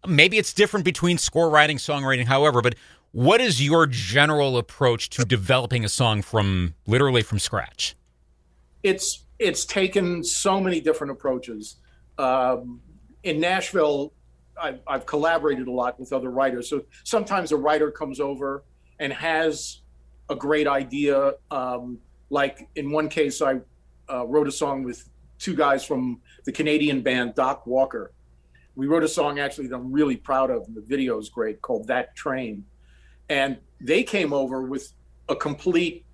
Maybe 0.07 0.37
it's 0.37 0.53
different 0.53 0.85
between 0.85 1.17
score 1.17 1.49
writing, 1.49 1.77
songwriting. 1.77 2.25
However, 2.25 2.61
but 2.61 2.75
what 3.11 3.41
is 3.41 3.63
your 3.63 3.85
general 3.87 4.57
approach 4.57 5.09
to 5.11 5.25
developing 5.25 5.83
a 5.83 5.89
song 5.89 6.21
from 6.21 6.75
literally 6.85 7.21
from 7.21 7.39
scratch? 7.39 7.95
It's 8.83 9.25
it's 9.39 9.65
taken 9.65 10.23
so 10.23 10.59
many 10.61 10.79
different 10.81 11.11
approaches. 11.11 11.77
Um, 12.17 12.81
in 13.23 13.39
Nashville, 13.39 14.13
I've, 14.61 14.79
I've, 14.87 15.05
collaborated 15.05 15.67
a 15.67 15.71
lot 15.71 15.99
with 15.99 16.11
other 16.13 16.29
writers. 16.29 16.69
So 16.69 16.83
sometimes 17.03 17.51
a 17.51 17.57
writer 17.57 17.91
comes 17.91 18.19
over 18.19 18.63
and 18.99 19.13
has 19.13 19.81
a 20.29 20.35
great 20.35 20.67
idea. 20.67 21.33
Um, 21.49 21.99
like 22.29 22.67
in 22.75 22.91
one 22.91 23.09
case, 23.09 23.41
I 23.41 23.59
uh, 24.11 24.25
wrote 24.25 24.47
a 24.47 24.51
song 24.51 24.83
with 24.83 25.09
two 25.37 25.55
guys 25.55 25.85
from 25.85 26.21
the 26.45 26.51
Canadian 26.51 27.01
band 27.01 27.35
Doc 27.35 27.65
Walker. 27.65 28.11
We 28.75 28.87
wrote 28.87 29.03
a 29.03 29.07
song 29.07 29.39
actually 29.39 29.67
that 29.67 29.75
I'm 29.75 29.91
really 29.91 30.17
proud 30.17 30.51
of, 30.51 30.63
and 30.67 30.75
the 30.75 30.81
video 30.81 31.17
is 31.17 31.29
great, 31.29 31.61
called 31.61 31.87
That 31.87 32.15
Train. 32.15 32.65
And 33.29 33.57
they 33.81 34.03
came 34.03 34.33
over 34.33 34.61
with 34.61 34.91
a 35.27 35.35
complete, 35.35 36.05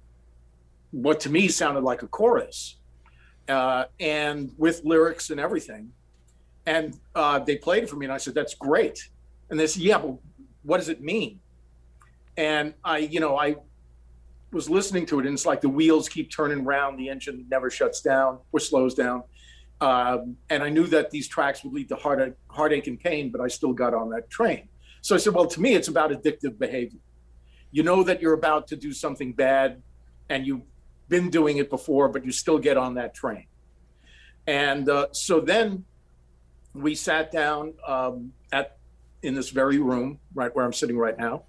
what 0.91 1.19
to 1.21 1.29
me 1.29 1.47
sounded 1.47 1.83
like 1.83 2.03
a 2.03 2.07
chorus, 2.07 2.77
uh, 3.47 3.85
and 3.99 4.51
with 4.57 4.83
lyrics 4.83 5.29
and 5.29 5.39
everything 5.39 5.91
and 6.65 6.99
uh, 7.13 7.39
they 7.39 7.57
played 7.57 7.83
it 7.83 7.89
for 7.89 7.95
me, 7.95 8.05
and 8.05 8.13
I 8.13 8.17
said, 8.17 8.33
"That's 8.33 8.55
great." 8.55 9.09
And 9.49 9.59
they 9.59 9.67
said, 9.67 9.83
"Yeah, 9.83 9.99
but 9.99 10.15
what 10.63 10.77
does 10.77 10.89
it 10.89 11.01
mean?" 11.01 11.39
And 12.37 12.73
I, 12.83 12.99
you 12.99 13.19
know, 13.19 13.37
I 13.37 13.55
was 14.51 14.69
listening 14.69 15.05
to 15.07 15.19
it, 15.19 15.25
and 15.25 15.33
it's 15.33 15.45
like 15.45 15.61
the 15.61 15.69
wheels 15.69 16.09
keep 16.09 16.31
turning 16.31 16.63
round, 16.63 16.99
the 16.99 17.09
engine 17.09 17.45
never 17.49 17.69
shuts 17.69 18.01
down 18.01 18.39
or 18.51 18.59
slows 18.59 18.95
down. 18.95 19.23
Um, 19.81 20.37
and 20.49 20.63
I 20.63 20.69
knew 20.69 20.87
that 20.87 21.11
these 21.11 21.27
tracks 21.27 21.63
would 21.63 21.73
lead 21.73 21.89
to 21.89 21.95
heartache, 21.95 22.33
heartache 22.47 22.87
and 22.87 22.99
pain, 22.99 23.31
but 23.31 23.41
I 23.41 23.47
still 23.47 23.73
got 23.73 23.93
on 23.93 24.09
that 24.11 24.29
train. 24.29 24.69
So 25.01 25.13
I 25.13 25.19
said, 25.19 25.33
"Well, 25.33 25.47
to 25.47 25.61
me, 25.61 25.75
it's 25.75 25.87
about 25.87 26.11
addictive 26.11 26.57
behavior. 26.57 26.99
You 27.71 27.83
know 27.83 28.03
that 28.03 28.21
you're 28.21 28.33
about 28.33 28.67
to 28.69 28.75
do 28.75 28.91
something 28.93 29.33
bad, 29.33 29.81
and 30.29 30.47
you've 30.47 30.63
been 31.09 31.29
doing 31.29 31.57
it 31.57 31.69
before, 31.69 32.09
but 32.09 32.25
you 32.25 32.31
still 32.31 32.57
get 32.57 32.77
on 32.77 32.95
that 32.95 33.13
train." 33.13 33.45
And 34.47 34.89
uh, 34.89 35.07
so 35.11 35.39
then 35.39 35.85
we 36.75 36.93
sat 36.95 37.31
down 37.31 37.73
um, 37.87 38.33
at 38.51 38.77
in 39.23 39.33
this 39.33 39.49
very 39.49 39.79
room, 39.79 40.19
right 40.33 40.55
where 40.55 40.63
I'm 40.63 40.73
sitting 40.73 40.97
right 40.97 41.17
now, 41.17 41.43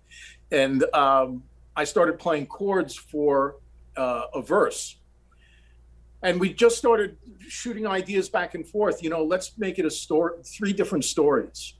and 0.50 0.85
um, 0.95 1.42
I 1.76 1.85
started 1.85 2.18
playing 2.18 2.47
chords 2.47 2.95
for 2.97 3.56
uh, 3.97 4.23
a 4.35 4.40
verse. 4.40 4.97
And 6.23 6.40
we 6.40 6.52
just 6.52 6.78
started 6.78 7.18
shooting 7.47 7.87
ideas 7.87 8.28
back 8.28 8.54
and 8.54 8.66
forth. 8.66 9.02
You 9.02 9.11
know, 9.11 9.23
let's 9.23 9.56
make 9.59 9.78
it 9.78 9.85
a 9.85 9.90
story, 9.90 10.38
three 10.42 10.73
different 10.73 11.04
stories, 11.04 11.75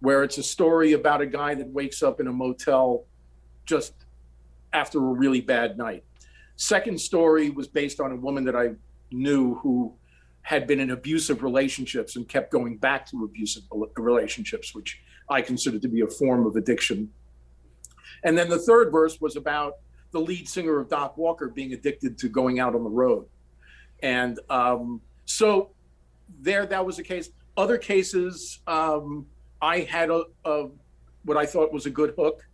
where 0.00 0.24
it's 0.24 0.38
a 0.38 0.42
story 0.42 0.92
about 0.92 1.20
a 1.20 1.26
guy 1.26 1.54
that 1.54 1.68
wakes 1.68 2.02
up 2.02 2.20
in 2.20 2.26
a 2.26 2.32
motel 2.32 3.04
just 3.64 3.94
after 4.72 4.98
a 4.98 5.02
really 5.02 5.40
bad 5.40 5.78
night. 5.78 6.02
Second 6.56 7.00
story 7.00 7.50
was 7.50 7.68
based 7.68 8.00
on 8.00 8.10
a 8.10 8.16
woman 8.16 8.44
that 8.44 8.56
I 8.56 8.72
knew 9.12 9.54
who 9.56 9.94
had 10.42 10.66
been 10.66 10.80
in 10.80 10.90
abusive 10.90 11.42
relationships 11.42 12.16
and 12.16 12.28
kept 12.28 12.50
going 12.50 12.76
back 12.76 13.06
to 13.06 13.24
abusive 13.24 13.62
relationships, 13.96 14.74
which 14.74 15.00
I 15.28 15.42
consider 15.42 15.78
to 15.78 15.88
be 15.88 16.00
a 16.00 16.06
form 16.06 16.46
of 16.46 16.56
addiction. 16.56 17.10
And 18.24 18.36
then 18.36 18.48
the 18.48 18.58
third 18.58 18.90
verse 18.90 19.20
was 19.20 19.36
about 19.36 19.74
the 20.12 20.20
lead 20.20 20.48
singer 20.48 20.78
of 20.78 20.88
Doc 20.88 21.16
Walker 21.16 21.48
being 21.48 21.72
addicted 21.72 22.18
to 22.18 22.28
going 22.28 22.58
out 22.58 22.74
on 22.74 22.82
the 22.82 22.90
road. 22.90 23.26
And 24.02 24.40
um, 24.48 25.00
so 25.24 25.70
there, 26.40 26.66
that 26.66 26.84
was 26.84 26.98
a 26.98 27.02
case. 27.02 27.30
Other 27.56 27.78
cases, 27.78 28.60
um, 28.66 29.26
I 29.62 29.80
had 29.80 30.10
a, 30.10 30.24
a, 30.44 30.68
what 31.24 31.36
I 31.36 31.46
thought 31.46 31.72
was 31.72 31.86
a 31.86 31.90
good 31.90 32.14
hook. 32.16 32.46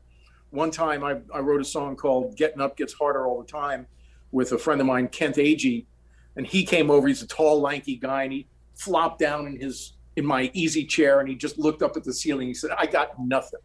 One 0.51 0.71
time 0.71 1.05
I, 1.05 1.19
I 1.35 1.41
wrote 1.41 1.61
a 1.61 1.65
song 1.65 1.97
called 1.97 2.37
Getting 2.37 2.61
Up 2.61 2.77
Gets 2.77 2.93
Harder 2.93 3.27
All 3.27 3.41
the 3.41 3.47
Time 3.47 3.87
with 4.33 4.53
a 4.53 4.59
friend 4.59 4.81
of 4.81 4.87
mine, 4.87 5.09
Kent 5.09 5.37
Agee, 5.37 5.87
and 6.37 6.47
he 6.47 6.65
came 6.65 6.91
over. 6.91 7.09
He's 7.09 7.23
a 7.23 7.27
tall, 7.27 7.61
lanky 7.61 7.97
guy, 7.97 8.25
and 8.25 8.33
he 8.33 8.47
flopped 8.75 9.19
down 9.19 9.47
in 9.47 9.59
his 9.59 9.95
in 10.17 10.25
my 10.25 10.51
easy 10.55 10.85
chair, 10.85 11.21
and 11.21 11.29
he 11.29 11.35
just 11.35 11.59
looked 11.59 11.83
up 11.83 11.97
at 11.97 12.05
the 12.05 12.13
ceiling. 12.13 12.49
He 12.49 12.55
said, 12.55 12.71
"I 12.77 12.87
got 12.87 13.19
nothing." 13.19 13.61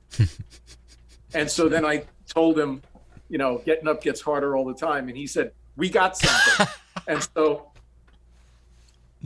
and 1.33 1.49
so 1.49 1.69
then 1.69 1.85
I 1.85 2.05
told 2.27 2.57
him, 2.57 2.81
you 3.29 3.37
know, 3.37 3.61
getting 3.65 3.87
up 3.87 4.03
gets 4.03 4.21
harder 4.21 4.55
all 4.55 4.65
the 4.65 4.73
time, 4.73 5.07
and 5.07 5.17
he 5.17 5.27
said, 5.27 5.51
"We 5.75 5.89
got 5.89 6.17
something." 6.17 6.67
and 7.07 7.27
so, 7.35 7.71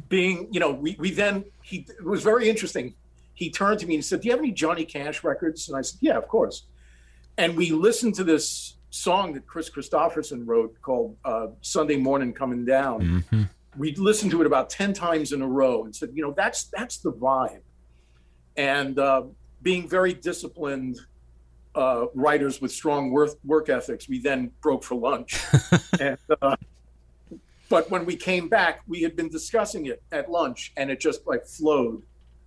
being, 0.09 0.47
you 0.51 0.59
know, 0.59 0.71
we 0.71 0.95
we 0.99 1.11
then 1.11 1.45
he 1.61 1.85
it 1.87 2.03
was 2.03 2.23
very 2.23 2.49
interesting. 2.49 2.93
He 3.33 3.49
turned 3.49 3.79
to 3.79 3.87
me 3.87 3.95
and 3.95 4.05
said, 4.05 4.21
"Do 4.21 4.27
you 4.27 4.31
have 4.31 4.39
any 4.39 4.51
Johnny 4.51 4.85
Cash 4.85 5.23
records?" 5.23 5.67
And 5.67 5.77
I 5.77 5.81
said, 5.81 5.99
"Yeah, 6.01 6.17
of 6.17 6.27
course." 6.27 6.63
And 7.37 7.57
we 7.57 7.71
listened 7.71 8.15
to 8.15 8.23
this 8.23 8.75
song 8.95 9.33
that 9.33 9.45
Kris 9.45 9.69
Kristofferson 9.69 10.43
wrote 10.47 10.81
called 10.81 11.17
uh, 11.25 11.47
Sunday 11.61 11.97
Morning 11.97 12.33
Coming 12.33 12.65
Down. 12.65 13.01
Mm-hmm. 13.01 13.43
We 13.77 13.93
listened 13.95 14.31
to 14.31 14.41
it 14.41 14.47
about 14.47 14.69
10 14.69 14.93
times 14.93 15.33
in 15.33 15.41
a 15.41 15.47
row 15.47 15.83
and 15.83 15.93
said, 15.93 16.09
you 16.13 16.23
know, 16.23 16.33
that's 16.35 16.65
that's 16.65 16.97
the 16.99 17.11
vibe. 17.11 17.61
And 18.55 18.97
uh, 18.97 19.23
being 19.61 19.89
very 19.89 20.13
disciplined 20.13 20.97
uh, 21.75 22.05
writers 22.13 22.61
with 22.61 22.71
strong 22.71 23.11
work, 23.11 23.31
work 23.43 23.67
ethics, 23.67 24.07
we 24.07 24.19
then 24.19 24.51
broke 24.61 24.81
for 24.83 24.95
lunch. 24.95 25.43
and, 25.99 26.17
uh, 26.41 26.55
but 27.67 27.91
when 27.91 28.05
we 28.05 28.15
came 28.15 28.47
back, 28.47 28.79
we 28.87 29.01
had 29.01 29.17
been 29.17 29.27
discussing 29.27 29.87
it 29.87 30.01
at 30.13 30.31
lunch 30.31 30.71
and 30.77 30.89
it 30.89 31.01
just 31.01 31.27
like 31.27 31.45
flowed 31.45 32.03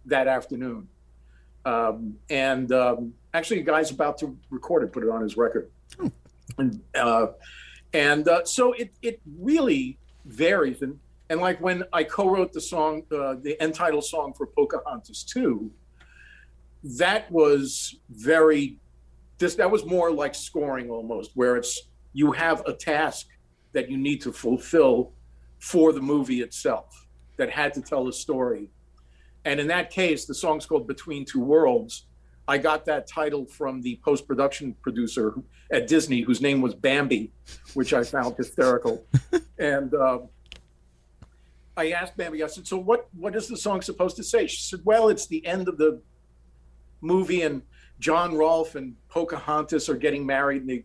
that 0.06 0.28
afternoon. 0.28 0.88
Um, 1.66 2.16
and 2.30 2.72
um, 2.72 3.12
actually, 3.34 3.60
a 3.60 3.64
guy's 3.64 3.90
about 3.90 4.16
to 4.18 4.34
record 4.48 4.84
it, 4.84 4.92
put 4.92 5.02
it 5.02 5.10
on 5.10 5.20
his 5.20 5.36
record. 5.36 5.70
And 5.98 6.12
uh, 6.94 7.26
and 7.92 8.28
uh, 8.28 8.44
so 8.44 8.72
it 8.72 8.92
it 9.02 9.20
really 9.38 9.98
varies. 10.24 10.82
And 10.82 10.98
and 11.30 11.40
like 11.40 11.60
when 11.60 11.84
I 11.92 12.04
co-wrote 12.04 12.52
the 12.52 12.60
song, 12.60 13.02
uh, 13.12 13.36
the 13.40 13.60
end 13.60 13.74
title 13.74 14.02
song 14.02 14.32
for 14.34 14.46
Pocahontas 14.46 15.24
two, 15.24 15.70
that 16.82 17.30
was 17.30 17.96
very 18.10 18.78
this 19.38 19.54
that 19.54 19.70
was 19.70 19.84
more 19.84 20.10
like 20.10 20.34
scoring 20.34 20.90
almost, 20.90 21.32
where 21.34 21.56
it's 21.56 21.88
you 22.12 22.32
have 22.32 22.62
a 22.66 22.72
task 22.72 23.26
that 23.72 23.90
you 23.90 23.96
need 23.96 24.20
to 24.22 24.32
fulfill 24.32 25.12
for 25.58 25.92
the 25.92 26.00
movie 26.00 26.40
itself 26.40 27.06
that 27.36 27.50
had 27.50 27.72
to 27.74 27.82
tell 27.82 28.08
a 28.08 28.12
story. 28.12 28.70
And 29.44 29.60
in 29.60 29.68
that 29.68 29.90
case, 29.90 30.24
the 30.24 30.34
song's 30.34 30.66
called 30.66 30.86
Between 30.86 31.24
Two 31.24 31.40
Worlds. 31.40 32.07
I 32.48 32.56
got 32.56 32.86
that 32.86 33.06
title 33.06 33.44
from 33.44 33.82
the 33.82 34.00
post 34.02 34.26
production 34.26 34.74
producer 34.80 35.34
at 35.70 35.86
Disney, 35.86 36.22
whose 36.22 36.40
name 36.40 36.62
was 36.62 36.74
Bambi, 36.74 37.30
which 37.74 37.92
I 37.92 38.02
found 38.02 38.36
hysterical. 38.36 39.04
and 39.58 39.92
uh, 39.92 40.20
I 41.76 41.90
asked 41.90 42.16
Bambi, 42.16 42.42
I 42.42 42.46
said, 42.46 42.66
"So 42.66 42.78
what? 42.78 43.06
What 43.12 43.36
is 43.36 43.48
the 43.48 43.56
song 43.56 43.82
supposed 43.82 44.16
to 44.16 44.24
say?" 44.24 44.46
She 44.46 44.62
said, 44.62 44.80
"Well, 44.84 45.10
it's 45.10 45.26
the 45.26 45.46
end 45.46 45.68
of 45.68 45.76
the 45.76 46.00
movie, 47.02 47.42
and 47.42 47.60
John 48.00 48.34
Rolfe 48.34 48.76
and 48.76 48.96
Pocahontas 49.10 49.90
are 49.90 49.96
getting 49.96 50.24
married, 50.24 50.62
and 50.62 50.70
they 50.70 50.84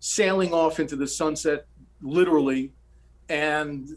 sailing 0.00 0.52
off 0.52 0.80
into 0.80 0.96
the 0.96 1.08
sunset, 1.08 1.66
literally, 2.02 2.72
and." 3.28 3.88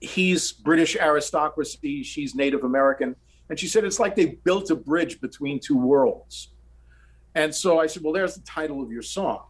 He's 0.00 0.52
British 0.52 0.94
aristocracy. 0.94 2.04
She's 2.04 2.36
Native 2.36 2.62
American 2.62 3.16
and 3.48 3.58
she 3.58 3.66
said, 3.66 3.84
it's 3.84 3.98
like 4.00 4.14
they 4.16 4.26
built 4.44 4.70
a 4.70 4.76
bridge 4.76 5.20
between 5.20 5.60
two 5.60 5.76
worlds. 5.78 6.50
And 7.34 7.54
so 7.54 7.78
I 7.78 7.86
said, 7.86 8.02
well, 8.02 8.12
there's 8.12 8.34
the 8.34 8.42
title 8.42 8.82
of 8.82 8.90
your 8.90 9.02
song. 9.02 9.44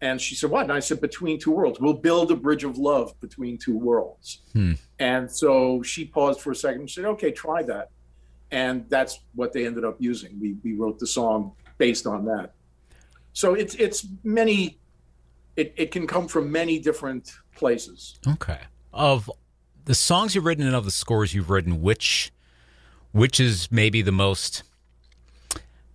And 0.00 0.20
she 0.20 0.34
said, 0.34 0.50
what? 0.50 0.62
And 0.62 0.72
I 0.72 0.80
said, 0.80 1.00
between 1.00 1.40
two 1.40 1.50
worlds. 1.50 1.80
We'll 1.80 1.92
build 1.92 2.30
a 2.30 2.36
bridge 2.36 2.64
of 2.64 2.78
love 2.78 3.18
between 3.20 3.58
two 3.58 3.76
worlds. 3.76 4.42
Hmm. 4.52 4.72
And 4.98 5.30
so 5.30 5.82
she 5.82 6.04
paused 6.04 6.40
for 6.40 6.52
a 6.52 6.56
second 6.56 6.80
and 6.80 6.90
said, 6.90 7.04
okay, 7.04 7.32
try 7.32 7.62
that. 7.64 7.90
and 8.50 8.88
that's 8.88 9.20
what 9.34 9.52
they 9.52 9.66
ended 9.66 9.84
up 9.84 9.96
using. 9.98 10.38
We 10.40 10.56
we 10.64 10.74
wrote 10.74 10.98
the 10.98 11.06
song 11.06 11.52
based 11.76 12.06
on 12.06 12.24
that. 12.26 12.54
So 13.32 13.54
it's 13.54 13.74
it's 13.74 14.06
many. 14.24 14.78
It 15.56 15.74
it 15.76 15.90
can 15.90 16.06
come 16.06 16.28
from 16.28 16.50
many 16.50 16.78
different 16.78 17.32
places. 17.54 18.18
Okay. 18.26 18.60
Of 18.92 19.30
the 19.84 19.94
songs 19.94 20.34
you've 20.34 20.44
written 20.44 20.66
and 20.66 20.74
of 20.74 20.84
the 20.84 20.90
scores 20.90 21.34
you've 21.34 21.50
written, 21.50 21.82
which 21.82 22.32
which 23.12 23.40
is 23.40 23.68
maybe 23.70 24.02
the 24.02 24.12
most 24.12 24.62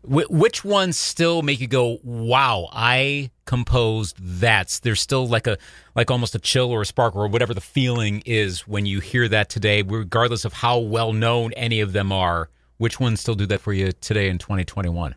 which 0.06 0.66
ones 0.66 1.00
still 1.00 1.42
make 1.42 1.62
you 1.62 1.68
go, 1.68 2.00
"Wow, 2.04 2.68
I 2.74 3.32
composed 3.46 4.18
that." 4.20 4.80
There's 4.84 5.00
still 5.00 5.28
like 5.28 5.48
a 5.48 5.58
like 5.96 6.12
almost 6.12 6.36
a 6.36 6.40
chill 6.40 6.72
or 6.72 6.82
a 6.82 6.86
spark 6.86 7.16
or 7.16 7.28
whatever 7.28 7.54
the 7.54 7.62
feeling 7.62 8.22
is 8.26 8.68
when 8.68 8.86
you 8.86 9.00
hear 9.00 9.28
that 9.30 9.50
today, 9.50 9.82
regardless 9.82 10.44
of 10.44 10.54
how 10.54 10.80
well 10.80 11.14
known 11.14 11.54
any 11.54 11.80
of 11.80 11.94
them 11.94 12.12
are. 12.12 12.50
Which 12.78 13.00
ones 13.00 13.22
still 13.22 13.36
do 13.36 13.46
that 13.46 13.62
for 13.62 13.72
you 13.72 13.94
today 13.94 14.28
in 14.28 14.40
2021? 14.40 15.16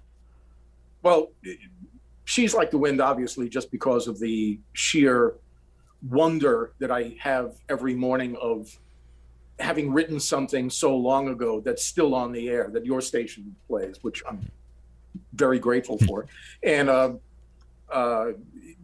Well, 1.02 1.32
she's 2.24 2.54
like 2.54 2.70
the 2.70 2.78
wind, 2.78 3.00
obviously, 3.00 3.48
just 3.48 3.72
because 3.72 4.06
of 4.06 4.20
the 4.20 4.60
sheer 4.72 5.34
wonder 6.08 6.72
that 6.78 6.92
I 6.92 7.16
have 7.18 7.54
every 7.68 7.94
morning 7.94 8.36
of 8.40 8.78
having 9.58 9.92
written 9.92 10.20
something 10.20 10.68
so 10.68 10.94
long 10.96 11.28
ago 11.28 11.60
that's 11.60 11.84
still 11.84 12.14
on 12.14 12.32
the 12.32 12.48
air 12.48 12.68
that 12.72 12.84
your 12.84 13.00
station 13.00 13.56
plays, 13.68 13.98
which 14.02 14.22
I'm 14.28 14.50
very 15.32 15.58
grateful 15.58 15.98
for, 15.98 16.26
and 16.62 16.88
uh, 16.88 17.12
uh, 17.90 18.32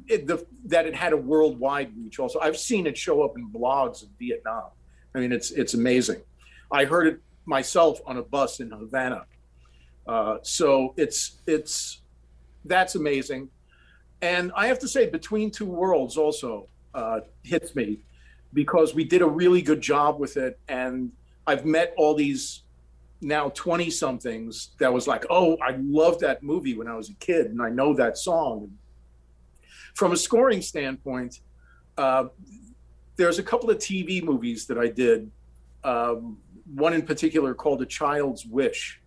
it, 0.09 0.27
the, 0.27 0.45
that 0.67 0.87
it 0.87 0.95
had 0.95 1.13
a 1.13 1.17
worldwide 1.17 1.93
reach. 1.97 2.19
Also, 2.19 2.41
I've 2.41 2.57
seen 2.57 2.87
it 2.87 2.97
show 2.97 3.23
up 3.23 3.37
in 3.37 3.49
blogs 3.49 4.03
in 4.03 4.09
Vietnam. 4.19 4.71
I 5.15 5.21
mean, 5.21 5.33
it's 5.33 5.51
it's 5.51 5.75
amazing. 5.75 6.23
I 6.71 6.85
heard 6.85 7.07
it 7.07 7.21
myself 7.45 8.01
on 8.07 8.17
a 8.17 8.23
bus 8.23 8.61
in 8.61 8.71
Havana. 8.71 9.27
Uh, 10.07 10.39
so 10.43 10.95
it's 10.97 11.39
it's 11.47 12.01
that's 12.65 12.95
amazing, 12.95 13.51
and 14.21 14.53
I 14.57 14.69
have 14.69 14.79
to 14.81 14.89
say, 14.89 15.09
Between 15.09 15.51
Two 15.51 15.67
Worlds 15.67 16.17
also 16.17 16.69
uh, 16.95 17.21
hits 17.43 17.75
me 17.75 18.01
because 18.53 18.95
we 18.95 19.05
did 19.05 19.23
a 19.23 19.27
really 19.27 19.63
good 19.63 19.81
job 19.81 20.19
with 20.19 20.37
it, 20.37 20.59
and 20.69 21.13
I've 21.47 21.65
met 21.65 21.95
all 21.97 22.15
these 22.15 22.63
now 23.23 23.51
20 23.51 23.89
somethings 23.91 24.71
that 24.79 24.93
was 24.93 25.07
like, 25.07 25.25
oh, 25.31 25.57
I 25.63 25.77
loved 25.79 26.21
that 26.21 26.43
movie 26.43 26.75
when 26.75 26.89
I 26.89 26.97
was 26.97 27.09
a 27.09 27.15
kid 27.15 27.47
and 27.47 27.63
I 27.63 27.71
know 27.71 27.95
that 27.95 28.19
song. 28.19 28.73
From 29.95 30.13
a 30.13 30.17
scoring 30.17 30.61
standpoint, 30.61 31.41
uh, 31.97 32.25
there's 33.17 33.39
a 33.39 33.43
couple 33.43 33.71
of 33.71 33.79
TV 33.79 34.23
movies 34.23 34.67
that 34.67 34.79
I 34.79 34.89
did. 34.89 35.31
Um, 35.85 36.39
one 36.75 36.95
in 36.95 37.03
particular 37.03 37.55
called 37.55 37.83
A 37.83 37.87
Child's 37.87 38.45
Wish 38.47 39.01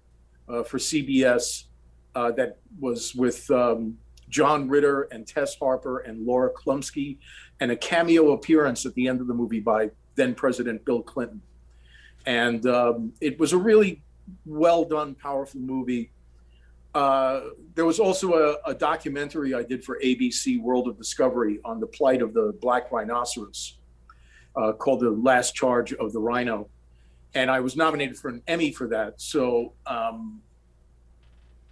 uh, 0.48 0.64
for 0.64 0.78
CBS 0.78 1.66
uh, 2.14 2.32
that 2.32 2.58
was 2.80 3.16
with 3.16 3.50
um, 3.52 3.98
John 4.30 4.70
Ritter 4.70 5.04
and 5.12 5.28
Tess 5.28 5.56
Harper 5.58 6.00
and 6.00 6.26
Laura 6.26 6.52
Chlumsky, 6.52 7.18
and 7.60 7.72
a 7.72 7.76
cameo 7.76 8.32
appearance 8.32 8.86
at 8.86 8.94
the 8.96 9.08
end 9.08 9.22
of 9.22 9.28
the 9.28 9.34
movie 9.34 9.60
by 9.60 9.90
then 10.16 10.34
President 10.34 10.84
Bill 10.86 11.02
Clinton. 11.02 11.42
And 12.26 12.66
um, 12.66 13.14
it 13.22 13.40
was 13.40 13.54
a 13.54 13.58
really 13.58 14.02
well 14.46 14.84
done, 14.84 15.16
powerful 15.16 15.62
movie. 15.62 16.12
Uh, 16.94 17.42
there 17.76 17.86
was 17.86 18.00
also 18.00 18.34
a, 18.34 18.72
a, 18.72 18.74
documentary 18.74 19.54
I 19.54 19.64
did 19.64 19.84
for 19.84 20.00
ABC 20.02 20.62
World 20.62 20.88
of 20.88 20.98
Discovery 20.98 21.60
on 21.66 21.82
the 21.82 21.88
plight 21.88 22.22
of 22.22 22.34
the 22.34 22.58
black 22.62 22.90
rhinoceros 22.90 23.78
uh, 24.56 24.72
called 24.72 25.02
The 25.02 25.10
Last 25.10 25.54
Charge 25.56 25.94
of 25.94 26.14
the 26.14 26.22
Rhino. 26.22 26.70
And 27.34 27.52
I 27.52 27.60
was 27.60 27.76
nominated 27.76 28.18
for 28.18 28.30
an 28.30 28.42
Emmy 28.48 28.72
for 28.72 28.88
that. 28.88 29.20
So, 29.20 29.74
um, 29.86 30.42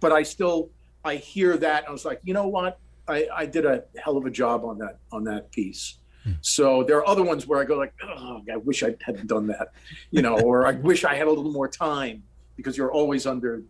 but 0.00 0.12
I 0.12 0.22
still, 0.22 0.68
I 1.06 1.16
hear 1.16 1.56
that. 1.56 1.88
I 1.88 1.90
was 1.90 2.04
like, 2.04 2.20
you 2.22 2.34
know 2.34 2.48
what? 2.48 2.78
I, 3.06 3.28
I 3.34 3.46
did 3.46 3.66
a 3.66 3.84
hell 4.02 4.16
of 4.16 4.26
a 4.26 4.30
job 4.30 4.64
on 4.64 4.78
that, 4.78 4.98
on 5.12 5.24
that 5.24 5.50
piece. 5.52 5.98
Hmm. 6.24 6.32
So 6.40 6.82
there 6.82 6.96
are 6.98 7.06
other 7.06 7.22
ones 7.22 7.46
where 7.46 7.60
I 7.60 7.64
go 7.64 7.76
like, 7.76 7.92
oh, 8.02 8.42
I 8.52 8.56
wish 8.56 8.82
I 8.82 8.96
hadn't 9.00 9.26
done 9.26 9.46
that, 9.48 9.72
you 10.10 10.22
know, 10.22 10.38
or 10.40 10.66
I 10.66 10.72
wish 10.72 11.04
I 11.04 11.14
had 11.14 11.26
a 11.26 11.30
little 11.30 11.52
more 11.52 11.68
time 11.68 12.22
because 12.56 12.76
you're 12.76 12.92
always 12.92 13.26
under 13.26 13.62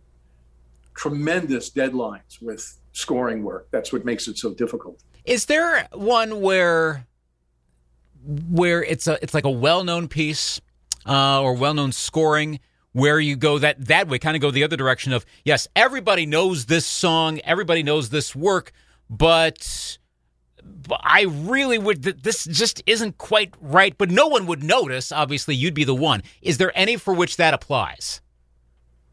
tremendous 0.95 1.69
deadlines 1.69 2.41
with 2.41 2.77
scoring 2.93 3.43
work. 3.43 3.67
That's 3.71 3.91
what 3.91 4.05
makes 4.05 4.27
it 4.27 4.37
so 4.37 4.53
difficult. 4.53 5.03
Is 5.25 5.45
there 5.45 5.87
one 5.91 6.41
where 6.41 7.05
where 8.49 8.83
it's 8.83 9.07
a 9.07 9.19
it's 9.21 9.33
like 9.33 9.45
a 9.45 9.51
well-known 9.51 10.07
piece 10.07 10.59
uh, 11.05 11.41
or 11.41 11.53
well-known 11.53 11.91
scoring 11.91 12.59
where 12.93 13.19
you 13.19 13.35
go 13.35 13.59
that 13.59 13.85
that 13.85 14.07
way 14.07 14.17
kind 14.17 14.35
of 14.35 14.41
go 14.41 14.49
the 14.49 14.63
other 14.63 14.77
direction 14.77 15.13
of 15.13 15.25
yes 15.43 15.67
everybody 15.75 16.25
knows 16.25 16.65
this 16.65 16.85
song 16.85 17.39
everybody 17.43 17.83
knows 17.83 18.09
this 18.09 18.35
work 18.35 18.71
but 19.09 19.97
I 21.03 21.23
really 21.23 21.77
would. 21.77 22.03
This 22.03 22.45
just 22.45 22.81
isn't 22.85 23.17
quite 23.17 23.53
right, 23.61 23.97
but 23.97 24.09
no 24.09 24.27
one 24.27 24.47
would 24.47 24.63
notice. 24.63 25.11
Obviously, 25.11 25.55
you'd 25.55 25.73
be 25.73 25.83
the 25.83 25.95
one. 25.95 26.23
Is 26.41 26.57
there 26.57 26.71
any 26.75 26.97
for 26.97 27.13
which 27.13 27.37
that 27.37 27.53
applies? 27.53 28.21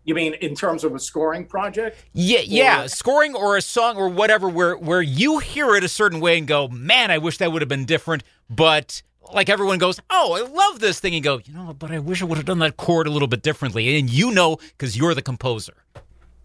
You 0.05 0.15
mean 0.15 0.35
in 0.35 0.55
terms 0.55 0.83
of 0.83 0.95
a 0.95 0.99
scoring 0.99 1.47
project? 1.47 2.05
Yeah, 2.13 2.41
or? 2.41 2.43
yeah, 2.43 2.87
scoring 2.87 3.37
or 3.37 3.57
a 3.57 3.63
song 3.63 3.97
or 3.97 4.09
whatever, 4.09 4.49
where 4.49 4.77
where 4.77 5.03
you 5.03 5.39
hear 5.39 5.77
it 5.77 5.85
a 5.85 5.89
certain 5.89 6.21
way 6.21 6.39
and 6.39 6.47
go, 6.47 6.69
"Man, 6.69 7.11
I 7.11 7.19
wish 7.19 7.39
that 7.39 7.53
would 7.53 7.63
have 7.63 7.69
been 7.69 7.85
different." 7.85 8.25
But 8.51 9.03
like 9.33 9.49
everyone 9.49 9.79
goes, 9.79 10.01
"Oh, 10.11 10.33
I 10.33 10.41
love 10.41 10.81
this 10.81 10.99
thing," 10.99 11.15
and 11.15 11.23
go, 11.23 11.41
"You 11.45 11.55
know, 11.55 11.73
but 11.79 11.93
I 11.93 12.01
wish 12.01 12.21
I 12.21 12.25
would 12.25 12.39
have 12.39 12.47
done 12.47 12.59
that 12.59 12.77
chord 12.77 13.07
a 13.07 13.11
little 13.11 13.29
bit 13.29 13.43
differently." 13.43 13.97
And 13.97 14.11
you 14.11 14.33
know, 14.33 14.57
because 14.57 14.97
you're 14.97 15.15
the 15.15 15.23
composer. 15.23 15.85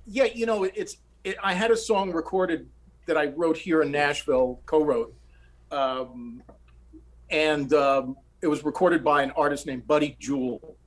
Yeah, 0.05 0.25
you 0.25 0.45
know, 0.45 0.63
it's. 0.63 0.97
It, 1.23 1.35
I 1.43 1.53
had 1.53 1.71
a 1.71 1.77
song 1.77 2.13
recorded 2.13 2.69
that 3.07 3.17
I 3.17 3.27
wrote 3.27 3.57
here 3.57 3.81
in 3.81 3.91
Nashville, 3.91 4.61
co-wrote, 4.65 5.13
um, 5.71 6.41
and 7.29 7.71
um, 7.73 8.15
it 8.41 8.47
was 8.47 8.63
recorded 8.63 9.03
by 9.03 9.23
an 9.23 9.31
artist 9.31 9.65
named 9.65 9.87
Buddy 9.87 10.15
Jewell 10.19 10.77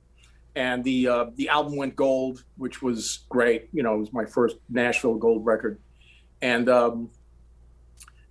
and 0.55 0.83
the 0.83 1.07
uh, 1.07 1.25
the 1.35 1.49
album 1.49 1.75
went 1.75 1.95
gold, 1.95 2.43
which 2.57 2.81
was 2.81 3.25
great. 3.29 3.69
You 3.71 3.83
know, 3.83 3.95
it 3.95 3.99
was 3.99 4.13
my 4.13 4.25
first 4.25 4.57
Nashville 4.69 5.15
gold 5.15 5.45
record, 5.45 5.79
and 6.41 6.67
um, 6.69 7.09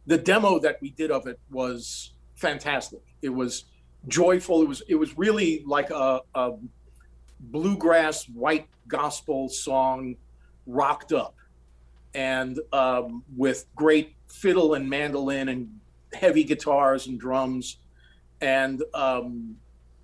the 0.06 0.18
demo 0.18 0.58
that 0.58 0.80
we 0.80 0.90
did 0.90 1.10
of 1.10 1.26
it 1.26 1.38
was 1.50 2.12
fantastic. 2.34 3.00
It 3.22 3.30
was 3.30 3.64
joyful. 4.08 4.62
It 4.62 4.68
was 4.68 4.82
it 4.88 4.96
was 4.96 5.16
really 5.16 5.62
like 5.66 5.90
a, 5.90 6.20
a 6.34 6.52
bluegrass 7.40 8.28
white 8.28 8.66
gospel 8.86 9.48
song, 9.48 10.16
rocked 10.66 11.12
up, 11.12 11.34
and 12.14 12.58
um, 12.72 13.24
with 13.36 13.66
great 13.74 14.14
fiddle 14.28 14.74
and 14.74 14.88
mandolin 14.88 15.48
and 15.48 15.68
heavy 16.12 16.44
guitars 16.44 17.06
and 17.06 17.20
drums, 17.20 17.78
and 18.40 18.82
um, 18.94 19.56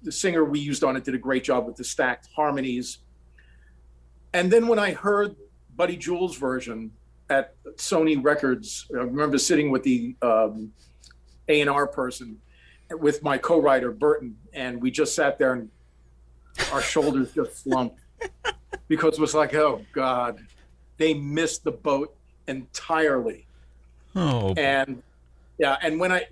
the 0.03 0.13
singer 0.13 0.45
we 0.45 0.61
used 0.61 0.85
on 0.85 0.97
it 0.97 1.05
did 1.05 1.15
a 1.15 1.19
great 1.19 1.45
job 1.45 1.67
with 1.67 1.77
the 1.77 1.85
stacked 1.85 2.29
harmonies. 2.35 2.99
And 4.33 4.53
then 4.53 4.69
when 4.69 4.79
I 4.79 4.93
heard 4.93 5.35
Buddy 5.75 5.97
Jewell's 5.97 6.37
version 6.37 6.93
at 7.31 7.55
Sony 7.77 8.23
Records, 8.23 8.87
I 8.95 8.99
remember 8.99 9.39
sitting 9.39 9.71
with 9.71 9.83
the 9.83 10.15
um, 10.23 10.73
A&R 11.49 11.87
person 11.87 12.39
with 12.91 13.23
my 13.23 13.39
co-writer 13.39 13.91
Burton, 13.91 14.37
and 14.53 14.81
we 14.81 14.91
just 14.91 15.15
sat 15.15 15.39
there 15.39 15.55
and 15.55 15.71
our 16.73 16.81
shoulders 16.81 17.33
just 17.33 17.65
slumped 17.65 18.01
because 18.89 19.15
it 19.15 19.21
was 19.21 19.35
like, 19.35 19.55
oh 19.55 19.83
God, 19.93 20.39
they 20.99 21.15
missed 21.15 21.65
the 21.65 21.73
boat 21.73 22.15
entirely. 22.49 23.47
Oh. 24.15 24.55
And 24.57 25.03
yeah, 25.59 25.77
and 25.83 25.99
when 25.99 26.13
I 26.13 26.27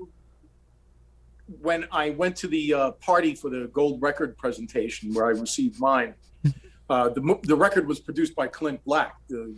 when 1.60 1.86
I 1.92 2.10
went 2.10 2.36
to 2.36 2.48
the 2.48 2.74
uh, 2.74 2.90
party 2.92 3.34
for 3.34 3.50
the 3.50 3.68
gold 3.72 4.00
record 4.00 4.36
presentation 4.36 5.12
where 5.12 5.26
I 5.26 5.30
received 5.30 5.78
mine, 5.78 6.14
uh, 6.90 7.10
the 7.10 7.38
the 7.42 7.56
record 7.56 7.86
was 7.86 8.00
produced 8.00 8.34
by 8.34 8.46
Clint 8.48 8.82
Black, 8.84 9.16
the 9.28 9.54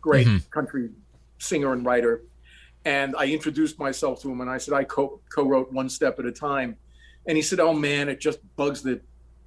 great 0.00 0.26
mm-hmm. 0.26 0.48
country 0.50 0.90
singer 1.38 1.72
and 1.72 1.84
writer. 1.84 2.22
And 2.84 3.14
I 3.16 3.26
introduced 3.26 3.78
myself 3.78 4.22
to 4.22 4.30
him, 4.30 4.40
and 4.40 4.48
I 4.48 4.58
said 4.58 4.74
I 4.74 4.84
co 4.84 5.20
co-wrote 5.30 5.72
one 5.72 5.88
step 5.88 6.18
at 6.18 6.26
a 6.26 6.32
time. 6.32 6.76
And 7.26 7.36
he 7.36 7.42
said, 7.42 7.60
"Oh 7.60 7.74
man, 7.74 8.08
it 8.08 8.20
just 8.20 8.38
bugs 8.56 8.82
the 8.82 9.00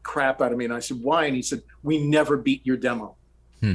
crap 0.04 0.41
out 0.41 0.51
of 0.51 0.58
me." 0.58 0.65
And 0.65 0.73
I 0.73 0.80
said, 0.80 1.01
"Why?" 1.01 1.25
And 1.25 1.36
he 1.36 1.41
said, 1.41 1.63
"We 1.82 2.06
never 2.06 2.38
beat 2.38 2.65
your 2.65 2.77
demo." 2.77 3.15
Hmm. 3.62 3.73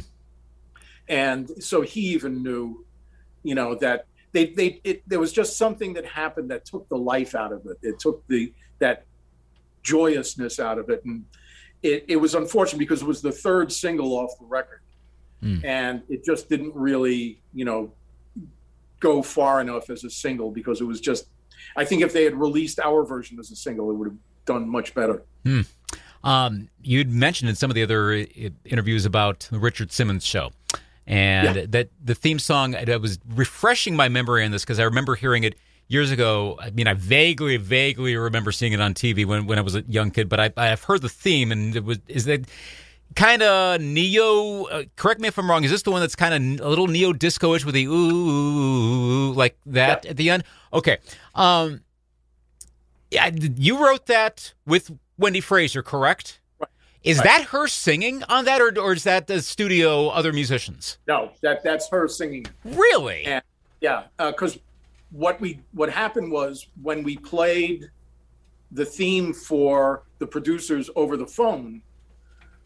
And 1.09 1.51
so 1.63 1.83
he 1.83 2.01
even 2.01 2.43
knew, 2.43 2.85
you 3.43 3.55
know, 3.55 3.75
that 3.77 4.07
they 4.33 4.47
they 4.47 4.81
it, 4.85 5.03
there 5.09 5.21
was 5.21 5.33
just 5.33 5.57
something 5.57 5.95
that 5.95 6.05
happened 6.05 6.51
that 6.51 6.65
took 6.65 6.89
the 6.89 6.97
life 6.97 7.35
out 7.35 7.53
of 7.53 7.65
it. 7.67 7.79
It 7.83 7.99
took 7.99 8.27
the 8.29 8.53
that 8.79 9.05
joyousness 9.83 10.59
out 10.61 10.79
of 10.79 10.91
it, 10.91 11.05
and 11.05 11.25
it, 11.83 12.05
it 12.09 12.17
was 12.17 12.35
unfortunate 12.35 12.79
because 12.79 13.03
it 13.03 13.09
was 13.09 13.23
the 13.23 13.33
third 13.33 13.73
single 13.73 14.13
off 14.13 14.39
the 14.39 14.47
record, 14.47 14.81
mm. 15.43 15.65
and 15.65 16.03
it 16.09 16.25
just 16.25 16.49
didn't 16.49 16.75
really 16.75 17.41
you 17.55 17.65
know 17.65 17.93
go 19.01 19.23
far 19.23 19.61
enough 19.61 19.91
as 19.91 20.05
a 20.05 20.11
single 20.11 20.51
because 20.51 20.81
it 20.81 20.85
was 20.85 21.01
just. 21.01 21.29
I 21.75 21.85
think 21.85 22.03
if 22.03 22.13
they 22.13 22.25
had 22.25 22.35
released 22.35 22.81
our 22.81 23.05
version 23.05 23.39
as 23.39 23.51
a 23.51 23.57
single, 23.57 23.91
it 23.91 23.95
would 23.95 24.09
have 24.09 24.19
done 24.45 24.69
much 24.69 24.95
better. 24.95 25.23
Hmm. 25.45 25.63
Um, 26.25 26.69
you'd 26.83 27.11
mentioned 27.11 27.49
in 27.49 27.57
some 27.57 27.71
of 27.71 27.75
the 27.75 27.83
other 27.83 28.13
uh, 28.13 28.49
interviews 28.65 29.05
about 29.05 29.49
the 29.51 29.59
Richard 29.59 29.93
Simmons 29.93 30.25
show, 30.25 30.51
and 31.07 31.57
yeah. 31.57 31.67
that 31.69 31.91
the 32.03 32.15
theme 32.15 32.39
song. 32.39 32.75
I 32.75 32.97
was 32.97 33.19
refreshing 33.35 33.97
my 33.97 34.09
memory 34.09 34.45
on 34.45 34.51
this 34.51 34.63
because 34.63 34.81
I 34.81 34.85
remember 34.85 35.15
hearing 35.15 35.45
it 35.45 35.55
years 35.89 36.11
ago. 36.11 36.59
I 36.61 36.71
mean, 36.71 36.87
I 36.87 36.95
vaguely, 36.95 37.57
vaguely 37.57 38.17
remember 38.17 38.53
seeing 38.53 38.73
it 38.73 38.81
on 38.81 38.95
TV 38.95 39.25
when, 39.25 39.47
when 39.47 39.59
I 39.59 39.63
was 39.63 39.77
a 39.77 39.83
young 39.83 40.11
kid, 40.11 40.29
but 40.29 40.41
I, 40.41 40.53
I've 40.57 40.85
heard 40.85 41.03
the 41.03 41.09
theme, 41.09 41.53
and 41.53 41.77
it 41.77 41.85
was 41.85 41.99
is 42.09 42.25
that 42.25 42.47
kind 43.15 43.43
of 43.43 43.81
neo. 43.81 44.65
Uh, 44.65 44.85
correct 44.97 45.21
me 45.21 45.29
if 45.29 45.39
I'm 45.39 45.49
wrong. 45.49 45.65
Is 45.65 45.71
this 45.71 45.83
the 45.83 45.91
one 45.91 46.01
that's 46.01 46.17
kind 46.17 46.61
of 46.61 46.67
a 46.67 46.69
little 46.69 46.89
neo 46.89 47.13
disco-ish 47.13 47.65
with 47.65 47.75
the 47.75 47.87
ooh 47.87 49.33
like 49.33 49.57
that 49.67 50.05
yeah. 50.05 50.11
at 50.11 50.17
the 50.17 50.31
end? 50.31 50.45
Okay. 50.73 50.99
Um, 51.35 51.83
yeah, 53.11 53.31
you 53.33 53.85
wrote 53.85 54.07
that 54.07 54.53
with 54.67 54.91
Wendy 55.17 55.41
Fraser, 55.41 55.83
correct? 55.83 56.41
Is 57.07 57.19
right. 57.19 57.25
that 57.25 57.45
her 57.51 57.69
singing 57.69 58.25
on 58.25 58.47
that, 58.47 58.61
or, 58.61 58.77
or 58.81 58.93
is 58.93 59.05
that 59.05 59.29
the 59.29 59.41
studio 59.41 60.09
other 60.09 60.33
musicians? 60.33 60.99
No, 61.07 61.31
that 61.41 61.63
that's 61.63 61.89
her 61.91 62.09
singing. 62.09 62.47
Really? 62.65 63.25
And, 63.25 63.45
yeah, 63.81 64.05
because 64.19 64.57
uh, 64.57 64.61
what 65.13 65.41
we 65.41 65.61
what 65.73 65.89
happened 65.89 66.33
was 66.33 66.67
when 66.83 67.05
we 67.05 67.17
played 67.17 67.89
the 68.73 68.85
theme 68.85 69.33
for 69.33 70.03
the 70.19 70.27
producers 70.27 70.91
over 70.97 71.17
the 71.17 71.29
phone, 71.29 71.81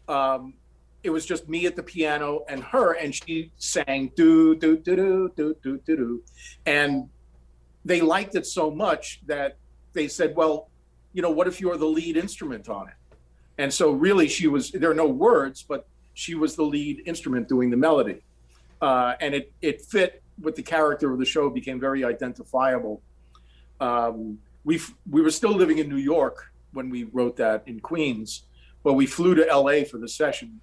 um, 0.07 0.55
it 1.03 1.11
was 1.11 1.23
just 1.23 1.47
me 1.47 1.67
at 1.67 1.75
the 1.75 1.83
piano 1.83 2.43
and 2.49 2.63
her, 2.63 2.93
and 2.93 3.13
she 3.13 3.51
sang 3.57 4.11
do 4.15 4.55
do 4.55 4.75
do 4.75 4.95
do 4.95 5.31
do 5.37 5.55
do 5.61 5.79
do 5.85 5.95
do, 5.95 6.23
and 6.65 7.07
they 7.85 8.01
liked 8.01 8.33
it 8.33 8.47
so 8.47 8.71
much 8.71 9.21
that 9.27 9.57
they 9.93 10.07
said, 10.07 10.35
well, 10.35 10.71
you 11.13 11.21
know, 11.21 11.29
what 11.29 11.47
if 11.47 11.61
you're 11.61 11.77
the 11.77 11.85
lead 11.85 12.17
instrument 12.17 12.69
on 12.69 12.87
it? 12.87 12.95
And 13.61 13.71
so 13.71 13.91
really, 13.91 14.27
she 14.27 14.47
was 14.47 14.71
there 14.71 14.89
are 14.89 14.95
no 14.95 15.05
words, 15.05 15.61
but 15.61 15.85
she 16.15 16.33
was 16.33 16.55
the 16.55 16.63
lead 16.63 17.03
instrument 17.05 17.47
doing 17.47 17.69
the 17.69 17.77
melody, 17.77 18.23
uh, 18.81 19.13
and 19.21 19.35
it 19.35 19.53
it 19.61 19.81
fit 19.81 20.23
with 20.41 20.55
the 20.55 20.63
character 20.63 21.13
of 21.13 21.19
the 21.19 21.25
show 21.25 21.47
became 21.47 21.79
very 21.79 22.03
identifiable. 22.03 23.03
Um, 23.79 24.39
we 24.63 24.81
we 25.11 25.21
were 25.21 25.29
still 25.29 25.51
living 25.51 25.77
in 25.77 25.87
New 25.87 26.03
York 26.15 26.51
when 26.73 26.89
we 26.89 27.03
wrote 27.03 27.35
that 27.37 27.61
in 27.67 27.79
Queens, 27.79 28.45
but 28.81 28.93
we 28.93 29.05
flew 29.05 29.35
to 29.35 29.47
L.A. 29.47 29.85
for 29.85 29.99
the 29.99 30.07
session. 30.07 30.59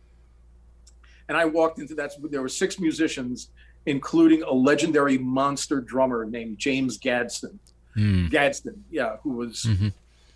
And 1.28 1.36
I 1.36 1.44
walked 1.44 1.78
into 1.78 1.94
that. 1.94 2.10
There 2.20 2.42
were 2.42 2.48
six 2.48 2.80
musicians, 2.80 3.50
including 3.86 4.42
a 4.42 4.52
legendary 4.52 5.18
monster 5.18 5.80
drummer 5.80 6.24
named 6.24 6.58
James 6.58 6.98
Gadson. 6.98 7.60
Mm. 7.96 8.28
Gadson, 8.28 8.80
yeah, 8.90 9.18
who 9.22 9.34
was 9.34 9.66
mm-hmm. 9.68 9.88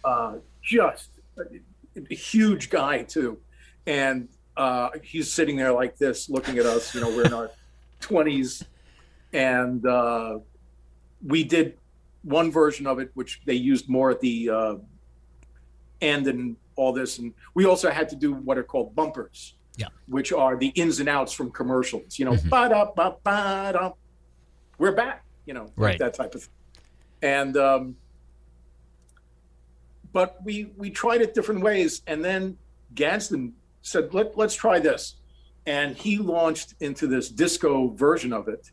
uh, 0.05 0.35
just 0.63 1.09
huge 2.11 2.71
guy 2.71 3.03
too, 3.03 3.39
and 3.87 4.29
uh, 4.57 4.91
he's 5.03 5.33
sitting 5.33 5.57
there 5.57 5.73
like 5.73 5.97
this, 5.97 6.29
looking 6.29 6.59
at 6.59 6.67
us. 6.67 6.95
You 6.95 7.01
know, 7.01 7.09
we're 7.09 7.27
in 7.27 7.33
our 7.33 7.51
twenties, 8.01 8.63
and 9.33 9.85
uh, 9.87 10.39
we 11.25 11.45
did 11.45 11.79
one 12.23 12.51
version 12.51 12.87
of 12.87 12.99
it, 12.99 13.11
which 13.15 13.41
they 13.45 13.55
used 13.55 13.89
more 13.89 14.11
at 14.11 14.21
the 14.21 14.51
uh, 14.51 14.75
end 16.01 16.27
and 16.27 16.57
all 16.77 16.93
this, 16.93 17.19
and 17.19 17.33
we 17.55 17.67
also 17.67 17.91
had 17.91 18.09
to 18.09 18.17
do 18.17 18.33
what 18.33 18.59
are 18.59 18.63
called 18.63 18.95
bumpers, 18.95 19.55
yeah, 19.77 19.89
which 20.07 20.33
are 20.33 20.57
the 20.57 20.69
ins 20.69 21.01
and 21.01 21.09
outs 21.09 21.33
from 21.33 21.51
commercials. 21.51 22.19
You 22.19 22.27
know, 22.27 22.33
mm-hmm. 22.33 22.49
ba 22.49 22.69
da 22.69 22.87
ba 22.95 23.17
ba 23.23 23.71
da, 23.73 23.93
we're 24.79 24.93
back. 24.93 25.25
You 25.47 25.55
know, 25.55 25.73
right. 25.77 25.99
that 25.99 26.15
type 26.15 26.35
of 26.35 26.43
thing, 26.43 26.53
and 27.23 27.57
um, 27.57 27.97
but 30.13 30.39
we 30.45 30.73
we 30.77 30.91
tried 30.91 31.23
it 31.23 31.35
different 31.35 31.63
ways, 31.63 32.03
and 32.07 32.25
then 32.25 32.57
Gadson 32.95 33.53
said, 33.83 34.15
Let, 34.15 34.37
let's 34.37 34.55
try 34.55 34.79
this. 34.79 35.17
And 35.67 35.97
he 35.97 36.19
launched 36.19 36.75
into 36.81 37.07
this 37.07 37.29
disco 37.29 37.89
version 37.89 38.33
of 38.33 38.49
it 38.49 38.71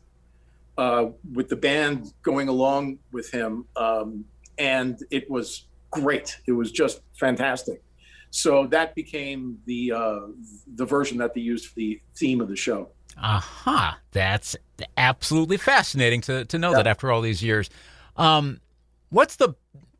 uh, 0.76 1.06
with 1.32 1.48
the 1.48 1.56
band 1.56 2.12
going 2.22 2.48
along 2.48 2.98
with 3.12 3.30
him, 3.30 3.66
um, 3.76 4.24
and 4.58 4.98
it 5.10 5.30
was 5.30 5.66
great. 5.90 6.40
It 6.46 6.52
was 6.52 6.72
just 6.72 7.02
fantastic. 7.12 7.82
So 8.30 8.66
that 8.68 8.94
became 8.94 9.58
the 9.66 9.92
uh, 9.92 10.20
the 10.74 10.84
version 10.84 11.18
that 11.18 11.34
they 11.34 11.40
used 11.40 11.66
for 11.66 11.74
the 11.74 12.00
theme 12.16 12.40
of 12.40 12.48
the 12.48 12.56
show. 12.56 12.88
Aha, 13.18 13.36
uh-huh. 13.36 13.96
that's 14.12 14.56
absolutely 14.96 15.56
fascinating 15.58 16.20
to 16.22 16.44
to 16.46 16.58
know 16.58 16.70
yeah. 16.70 16.78
that 16.78 16.86
after 16.86 17.12
all 17.12 17.20
these 17.20 17.42
years. 17.42 17.70
Um, 18.16 18.60
what's 19.10 19.36
the 19.36 19.54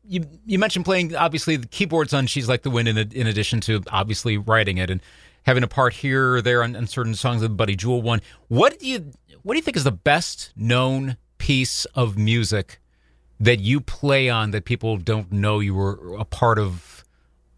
you 0.07 0.25
you 0.45 0.59
mentioned 0.59 0.85
playing 0.85 1.15
obviously 1.15 1.55
the 1.55 1.67
keyboards 1.67 2.13
on 2.13 2.27
"She's 2.27 2.49
Like 2.49 2.63
the 2.63 2.69
Wind" 2.69 2.87
in, 2.87 2.97
in 2.97 3.27
addition 3.27 3.61
to 3.61 3.83
obviously 3.91 4.37
writing 4.37 4.77
it 4.77 4.89
and 4.89 5.01
having 5.43 5.63
a 5.63 5.67
part 5.67 5.93
here 5.93 6.35
or 6.35 6.41
there 6.41 6.63
on, 6.63 6.75
on 6.75 6.87
certain 6.87 7.15
songs 7.15 7.41
of 7.41 7.49
the 7.49 7.55
Buddy 7.55 7.75
Jewell 7.75 8.01
one. 8.01 8.21
What 8.47 8.79
do 8.79 8.87
you 8.87 9.11
what 9.43 9.53
do 9.53 9.57
you 9.57 9.63
think 9.63 9.77
is 9.77 9.83
the 9.83 9.91
best 9.91 10.51
known 10.55 11.17
piece 11.37 11.85
of 11.85 12.17
music 12.17 12.79
that 13.39 13.59
you 13.59 13.81
play 13.81 14.29
on 14.29 14.51
that 14.51 14.65
people 14.65 14.97
don't 14.97 15.31
know 15.31 15.59
you 15.59 15.73
were 15.73 16.15
a 16.15 16.25
part 16.25 16.59
of 16.59 17.03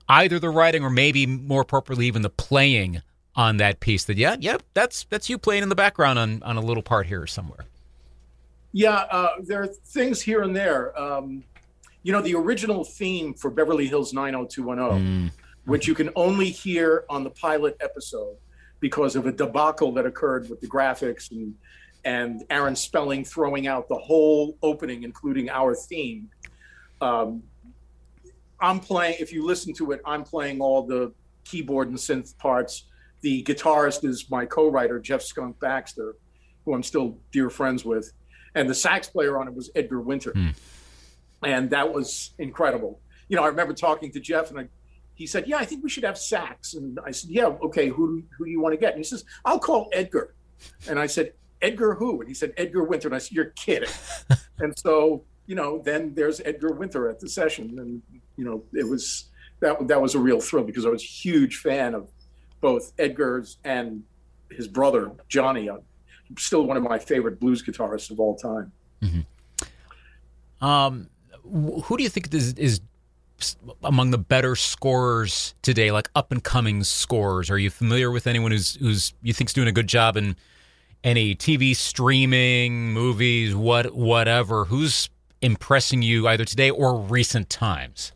either 0.07 0.39
the 0.39 0.49
writing 0.49 0.83
or 0.83 0.89
maybe 0.89 1.25
more 1.25 1.61
appropriately 1.61 2.07
even 2.07 2.21
the 2.21 2.29
playing 2.29 3.01
on 3.35 3.57
that 3.57 3.79
piece 3.81 4.05
that 4.05 4.17
yeah 4.17 4.37
yep 4.39 4.63
that's 4.73 5.03
that's 5.09 5.29
you 5.29 5.37
playing 5.37 5.63
in 5.63 5.69
the 5.69 5.75
background 5.75 6.17
on 6.17 6.41
on 6.43 6.55
a 6.55 6.61
little 6.61 6.83
part 6.83 7.07
here 7.07 7.21
or 7.21 7.27
somewhere 7.27 7.65
yeah 8.71 9.05
uh, 9.11 9.33
there 9.41 9.63
are 9.63 9.67
things 9.67 10.21
here 10.21 10.43
and 10.43 10.55
there 10.55 10.97
um, 10.99 11.43
you 12.03 12.11
know 12.11 12.21
the 12.21 12.35
original 12.35 12.83
theme 12.83 13.33
for 13.33 13.49
beverly 13.49 13.87
hills 13.87 14.13
90210 14.13 15.29
mm. 15.29 15.31
which 15.65 15.87
you 15.87 15.95
can 15.95 16.09
only 16.15 16.49
hear 16.49 17.05
on 17.09 17.23
the 17.23 17.29
pilot 17.31 17.75
episode 17.81 18.37
because 18.79 19.15
of 19.15 19.25
a 19.25 19.31
debacle 19.31 19.93
that 19.93 20.05
occurred 20.05 20.49
with 20.49 20.59
the 20.61 20.67
graphics 20.67 21.31
and 21.31 21.55
and 22.05 22.43
Aaron 22.49 22.75
Spelling 22.75 23.23
throwing 23.23 23.67
out 23.67 23.87
the 23.87 23.97
whole 23.97 24.57
opening, 24.61 25.03
including 25.03 25.49
our 25.49 25.75
theme. 25.75 26.29
Um, 27.01 27.43
I'm 28.59 28.79
playing. 28.79 29.17
If 29.19 29.31
you 29.33 29.45
listen 29.45 29.73
to 29.75 29.91
it, 29.91 30.01
I'm 30.05 30.23
playing 30.23 30.61
all 30.61 30.85
the 30.85 31.13
keyboard 31.43 31.89
and 31.89 31.97
synth 31.97 32.37
parts. 32.37 32.85
The 33.21 33.43
guitarist 33.43 34.03
is 34.03 34.29
my 34.29 34.45
co-writer 34.45 34.99
Jeff 34.99 35.21
Skunk 35.21 35.59
Baxter, 35.59 36.15
who 36.65 36.73
I'm 36.73 36.83
still 36.83 37.17
dear 37.31 37.49
friends 37.49 37.85
with, 37.85 38.11
and 38.55 38.69
the 38.69 38.75
sax 38.75 39.07
player 39.07 39.37
on 39.37 39.47
it 39.47 39.53
was 39.53 39.69
Edgar 39.75 40.01
Winter, 40.01 40.33
mm. 40.33 40.53
And 41.45 41.69
that 41.71 41.93
was 41.93 42.31
incredible. 42.37 42.99
You 43.29 43.37
know, 43.37 43.43
I 43.43 43.47
remember 43.47 43.73
talking 43.73 44.11
to 44.11 44.19
Jeff, 44.19 44.49
and 44.49 44.59
I 44.59 44.67
he 45.15 45.27
said, 45.27 45.47
"Yeah, 45.47 45.57
I 45.57 45.65
think 45.65 45.83
we 45.83 45.89
should 45.89 46.03
have 46.03 46.17
sax." 46.17 46.73
And 46.73 46.99
I 47.05 47.11
said, 47.11 47.29
"Yeah, 47.29 47.45
okay. 47.45 47.89
Who 47.89 48.23
who 48.37 48.45
do 48.45 48.51
you 48.51 48.61
want 48.61 48.73
to 48.73 48.77
get?" 48.77 48.91
And 48.91 48.99
he 48.99 49.03
says, 49.03 49.23
"I'll 49.45 49.59
call 49.59 49.89
Edgar." 49.93 50.33
And 50.87 50.99
I 50.99 51.07
said, 51.07 51.33
"Edgar 51.61 51.95
who?" 51.95 52.19
And 52.19 52.27
he 52.27 52.33
said, 52.33 52.53
"Edgar 52.57 52.83
Winter." 52.83 53.07
And 53.07 53.15
I 53.15 53.19
said, 53.19 53.31
"You're 53.31 53.51
kidding." 53.51 53.89
and 54.59 54.77
so 54.77 55.23
you 55.45 55.55
know, 55.55 55.81
then 55.83 56.13
there's 56.15 56.41
Edgar 56.41 56.73
Winter 56.73 57.09
at 57.09 57.19
the 57.19 57.29
session, 57.29 57.77
and 57.79 58.01
you 58.37 58.45
know, 58.45 58.63
it 58.73 58.87
was 58.87 59.25
that 59.59 59.87
that 59.87 60.01
was 60.01 60.15
a 60.15 60.19
real 60.19 60.39
thrill 60.39 60.63
because 60.63 60.85
I 60.85 60.89
was 60.89 61.03
a 61.03 61.07
huge 61.07 61.57
fan 61.57 61.93
of 61.93 62.09
both 62.61 62.93
Edgar's 62.97 63.57
and 63.63 64.03
his 64.49 64.67
brother 64.67 65.11
Johnny. 65.27 65.69
I'm 65.69 65.81
still 66.37 66.65
one 66.65 66.77
of 66.77 66.83
my 66.83 66.97
favorite 66.97 67.39
blues 67.39 67.63
guitarists 67.63 68.09
of 68.09 68.19
all 68.19 68.35
time. 68.35 68.71
Mm-hmm. 69.01 70.65
Um, 70.65 71.09
who 71.51 71.97
do 71.97 72.03
you 72.03 72.09
think 72.09 72.33
is, 72.33 72.53
is 72.53 72.81
among 73.83 74.11
the 74.11 74.17
better 74.17 74.55
scorers 74.55 75.55
today, 75.61 75.91
like 75.91 76.09
up 76.15 76.31
and 76.31 76.43
coming 76.43 76.83
scorers? 76.83 77.49
Are 77.49 77.57
you 77.57 77.69
familiar 77.69 78.11
with 78.11 78.27
anyone 78.27 78.51
who's 78.51 78.75
who's 78.75 79.13
you 79.21 79.33
think's 79.33 79.53
doing 79.53 79.67
a 79.67 79.71
good 79.71 79.87
job 79.87 80.17
in 80.17 80.35
any 81.03 81.35
TV 81.35 81.75
streaming, 81.75 82.93
movies, 82.93 83.55
what 83.55 83.93
whatever? 83.95 84.65
Who's 84.65 85.09
impressing 85.41 86.01
you 86.01 86.27
either 86.27 86.45
today 86.45 86.69
or 86.69 86.97
recent 86.97 87.49
times? 87.49 88.13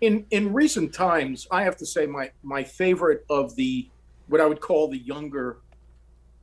In 0.00 0.26
in 0.30 0.52
recent 0.52 0.92
times, 0.92 1.46
I 1.50 1.62
have 1.62 1.76
to 1.78 1.86
say 1.86 2.06
my 2.06 2.30
my 2.42 2.62
favorite 2.62 3.24
of 3.30 3.54
the 3.56 3.88
what 4.28 4.40
I 4.40 4.46
would 4.46 4.60
call 4.60 4.88
the 4.88 4.98
younger 4.98 5.58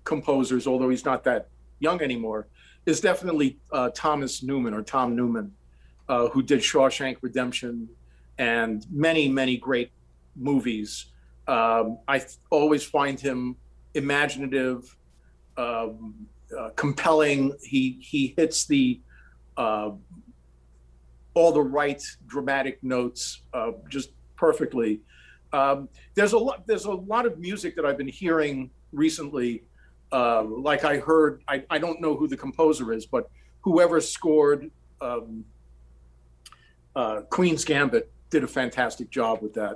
composers, 0.03 0.65
although 0.65 0.89
he's 0.89 1.05
not 1.05 1.23
that 1.25 1.47
young 1.79 2.01
anymore, 2.01 2.47
is 2.85 2.99
definitely 2.99 3.57
uh, 3.71 3.89
Thomas 3.93 4.41
Newman 4.41 4.73
or 4.73 4.81
Tom 4.81 5.15
Newman, 5.15 5.53
uh, 6.09 6.27
who 6.29 6.41
did 6.41 6.59
Shawshank 6.59 7.17
Redemption, 7.21 7.87
and 8.37 8.85
many, 8.91 9.29
many 9.29 9.57
great 9.57 9.91
movies. 10.35 11.05
Um, 11.47 11.99
I 12.07 12.25
always 12.49 12.83
find 12.83 13.19
him 13.19 13.55
imaginative, 13.93 14.95
um, 15.57 16.27
uh, 16.57 16.69
compelling. 16.75 17.53
He 17.61 17.97
he 18.01 18.33
hits 18.35 18.65
the 18.65 18.99
uh, 19.55 19.91
all 21.35 21.51
the 21.51 21.61
right 21.61 22.03
dramatic 22.27 22.83
notes 22.83 23.43
uh, 23.53 23.71
just 23.87 24.09
perfectly. 24.35 25.01
Um, 25.53 25.89
there's 26.15 26.33
a 26.33 26.37
lot. 26.37 26.65
There's 26.65 26.85
a 26.85 26.91
lot 26.91 27.25
of 27.25 27.39
music 27.39 27.75
that 27.75 27.85
I've 27.85 27.97
been 27.97 28.07
hearing 28.07 28.71
recently. 28.91 29.63
Uh, 30.11 30.43
like 30.43 30.85
I 30.85 30.97
heard, 30.97 31.43
I, 31.47 31.63
I 31.69 31.77
don't 31.77 32.01
know 32.01 32.15
who 32.15 32.27
the 32.27 32.37
composer 32.37 32.93
is, 32.93 33.05
but 33.05 33.29
whoever 33.61 34.01
scored 34.01 34.71
um, 35.01 35.45
uh, 36.99 37.21
Queen's 37.35 37.63
Gambit 37.71 38.05
did 38.29 38.43
a 38.43 38.47
fantastic 38.47 39.07
job 39.19 39.35
with 39.41 39.53
that. 39.61 39.75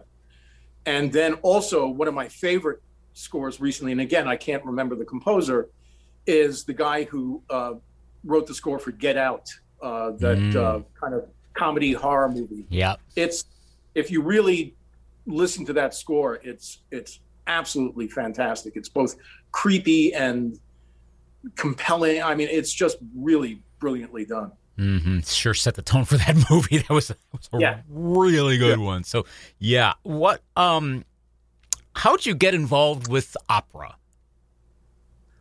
and 0.86 1.06
then 1.20 1.32
also 1.52 1.80
one 2.02 2.08
of 2.12 2.14
my 2.24 2.28
favorite 2.46 2.80
scores 3.14 3.56
recently, 3.68 3.92
and 3.96 4.02
again 4.10 4.28
I 4.28 4.38
can't 4.48 4.64
remember 4.72 4.96
the 5.04 5.06
composer, 5.14 5.60
is 6.28 6.54
the 6.70 6.74
guy 6.88 7.00
who 7.12 7.42
uh, 7.58 7.74
wrote 8.32 8.46
the 8.48 8.54
score 8.62 8.80
for 8.86 8.92
Get 9.06 9.18
Out, 9.30 9.46
uh, 9.88 10.12
that 10.24 10.38
Mm. 10.38 10.56
uh, 10.56 10.80
kind 11.02 11.14
of 11.18 11.22
comedy 11.54 11.92
horror 11.94 12.30
movie. 12.38 12.66
Yeah. 12.70 12.96
It's 13.24 13.46
if 14.02 14.06
you 14.14 14.20
really 14.36 14.60
listen 15.26 15.62
to 15.70 15.74
that 15.82 15.92
score, 16.04 16.32
it's 16.52 16.68
it's 16.98 17.14
absolutely 17.60 18.08
fantastic. 18.22 18.72
It's 18.80 18.90
both 19.00 19.14
creepy 19.52 20.04
and 20.28 20.60
compelling. 21.56 22.22
I 22.24 22.34
mean, 22.36 22.50
it's 22.60 22.74
just 22.84 22.98
really 23.16 23.54
brilliantly 23.80 24.26
done. 24.26 24.52
Hmm 24.78 25.20
Sure 25.22 25.54
set 25.54 25.76
the 25.76 25.82
tone 25.82 26.06
for 26.06 26.18
that 26.18 26.36
movie. 26.50 26.80
That 26.80 26.90
was, 26.90 27.08
that 27.10 27.18
was 27.32 27.50
a 27.54 27.60
Yeah. 27.60 27.82
really 27.90 28.58
good 28.58 28.80
one. 28.80 29.04
So 29.04 29.26
yeah, 29.60 29.94
what 30.04 30.42
um, 30.56 31.06
how'd 31.96 32.26
you 32.26 32.34
get 32.36 32.54
involved 32.54 33.08
with 33.08 33.36
opera? 33.50 33.96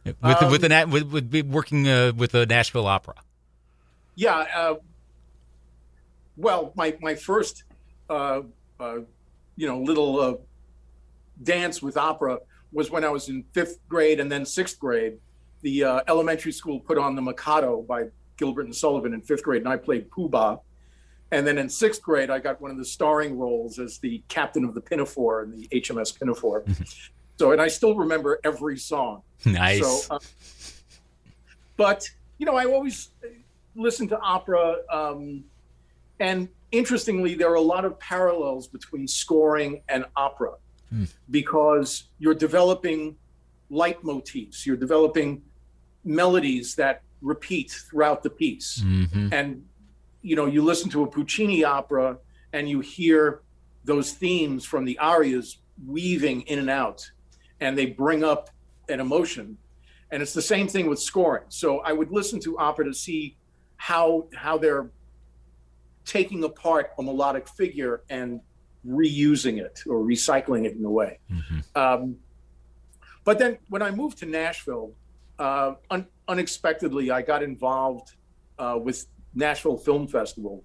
With 0.05 0.16
the, 0.21 0.49
with 0.51 0.61
the 0.62 0.66
Um, 0.66 0.88
Na- 0.88 0.92
with, 0.92 1.05
with 1.12 1.31
be 1.31 1.42
working 1.42 1.88
uh, 1.88 2.12
with 2.16 2.33
the 2.33 2.45
Nashville 2.45 2.87
Opera. 2.88 3.14
Yeah. 4.16 4.47
Uh, 4.55 4.75
well, 6.37 6.73
my 6.75 6.97
my 7.01 7.14
first, 7.14 7.64
uh, 8.11 8.42
uh, 8.81 8.99
you 9.57 9.66
know, 9.68 9.81
little 9.81 10.21
uh, 10.21 10.35
dance 11.42 11.81
with 11.81 11.97
opera 11.97 12.38
was 12.73 12.90
when 12.90 13.05
I 13.05 13.11
was 13.11 13.29
in 13.29 13.45
fifth 13.53 13.79
grade 13.88 14.18
and 14.18 14.31
then 14.33 14.45
sixth 14.45 14.79
grade. 14.81 15.18
The 15.61 15.85
uh, 15.85 16.01
elementary 16.09 16.53
school 16.53 16.81
put 16.81 16.99
on 16.99 17.14
the 17.14 17.23
Mikado 17.23 17.83
by 17.83 18.07
Gilbert 18.43 18.65
and 18.65 18.75
Sullivan 18.75 19.15
in 19.15 19.21
fifth 19.21 19.45
grade, 19.45 19.63
and 19.63 19.69
I 19.69 19.77
played 19.77 20.11
Pooh 20.11 20.29
Bah. 20.29 20.57
And 21.31 21.47
then 21.47 21.59
in 21.59 21.69
sixth 21.69 22.03
grade, 22.03 22.29
I 22.29 22.41
got 22.41 22.61
one 22.61 22.73
of 22.73 22.77
the 22.77 22.85
starring 22.85 23.39
roles 23.39 23.79
as 23.79 23.99
the 23.99 24.21
captain 24.27 24.65
of 24.65 24.75
the 24.75 24.81
Pinafore 24.81 25.45
in 25.45 25.51
the 25.57 25.69
HMS 25.69 26.19
Pinafore. 26.19 26.65
so, 27.39 27.53
and 27.53 27.61
I 27.61 27.69
still 27.69 27.95
remember 27.95 28.41
every 28.43 28.79
song. 28.79 29.23
Nice. 29.45 29.81
So, 29.81 30.17
uh, 30.17 30.19
but 31.77 32.09
you 32.39 32.47
know, 32.47 32.57
I 32.57 32.65
always 32.65 33.11
listen 33.77 34.09
to 34.09 34.19
opera, 34.19 34.79
um, 34.91 35.45
and 36.19 36.49
interestingly, 36.73 37.35
there 37.35 37.51
are 37.51 37.61
a 37.67 37.69
lot 37.75 37.85
of 37.85 37.99
parallels 38.01 38.67
between 38.67 39.07
scoring 39.07 39.83
and 39.89 40.05
opera 40.17 40.55
Hmm. 40.91 41.05
because 41.31 42.05
you're 42.19 42.35
developing 42.35 43.17
leitmotifs, 43.71 44.67
you're 44.67 44.77
developing 44.77 45.43
melodies 46.05 46.75
that 46.75 47.01
repeat 47.23 47.71
throughout 47.71 48.23
the 48.23 48.31
piece, 48.31 48.83
hmm 48.83 49.29
and 49.33 49.65
you 50.25 50.37
know, 50.37 50.47
you 50.47 50.63
listen 50.63 50.89
to 50.91 51.03
a 51.03 51.07
Puccini 51.07 51.65
opera 51.65 52.17
and 52.53 52.69
you 52.69 52.79
hear 52.81 53.43
those 53.85 54.13
themes 54.13 54.65
from 54.65 54.85
the 54.85 54.97
arias 54.99 55.59
weaving 55.85 56.43
in 56.43 56.59
and 56.61 56.71
out, 56.71 57.11
and 57.61 57.77
they 57.77 57.87
bring 57.87 58.23
up 58.23 58.51
an 58.89 59.01
emotion. 59.01 59.57
And 60.13 60.23
it's 60.23 60.35
the 60.35 60.43
same 60.43 60.69
thing 60.69 60.89
with 60.89 61.01
scoring. 61.01 61.45
So 61.49 61.81
I 61.81 61.93
would 61.93 62.11
listen 62.13 62.39
to 62.41 62.57
opera 62.59 62.85
to 62.85 62.95
see 62.95 63.37
how 63.79 64.29
how 64.35 64.59
they're 64.59 64.91
taking 66.05 66.45
apart 66.45 66.91
a 66.99 67.03
melodic 67.03 67.49
figure 67.49 68.03
and 68.11 68.41
reusing 68.87 69.59
it 69.59 69.81
or 69.89 70.05
recycling 70.05 70.65
it 70.67 70.77
in 70.77 70.85
a 70.85 70.91
way. 70.91 71.19
hmm 71.29 71.59
Um, 71.75 72.17
but 73.25 73.39
then 73.39 73.59
when 73.69 73.83
I 73.83 73.91
moved 73.91 74.19
to 74.19 74.27
Nashville, 74.27 74.93
uh, 75.39 75.75
un- 75.91 76.09
unexpectedly, 76.29 77.11
I 77.11 77.23
got 77.23 77.43
involved 77.43 78.15
uh, 78.59 78.79
with 78.83 79.07
Nashville 79.35 79.77
Film 79.77 80.07
Festival. 80.07 80.65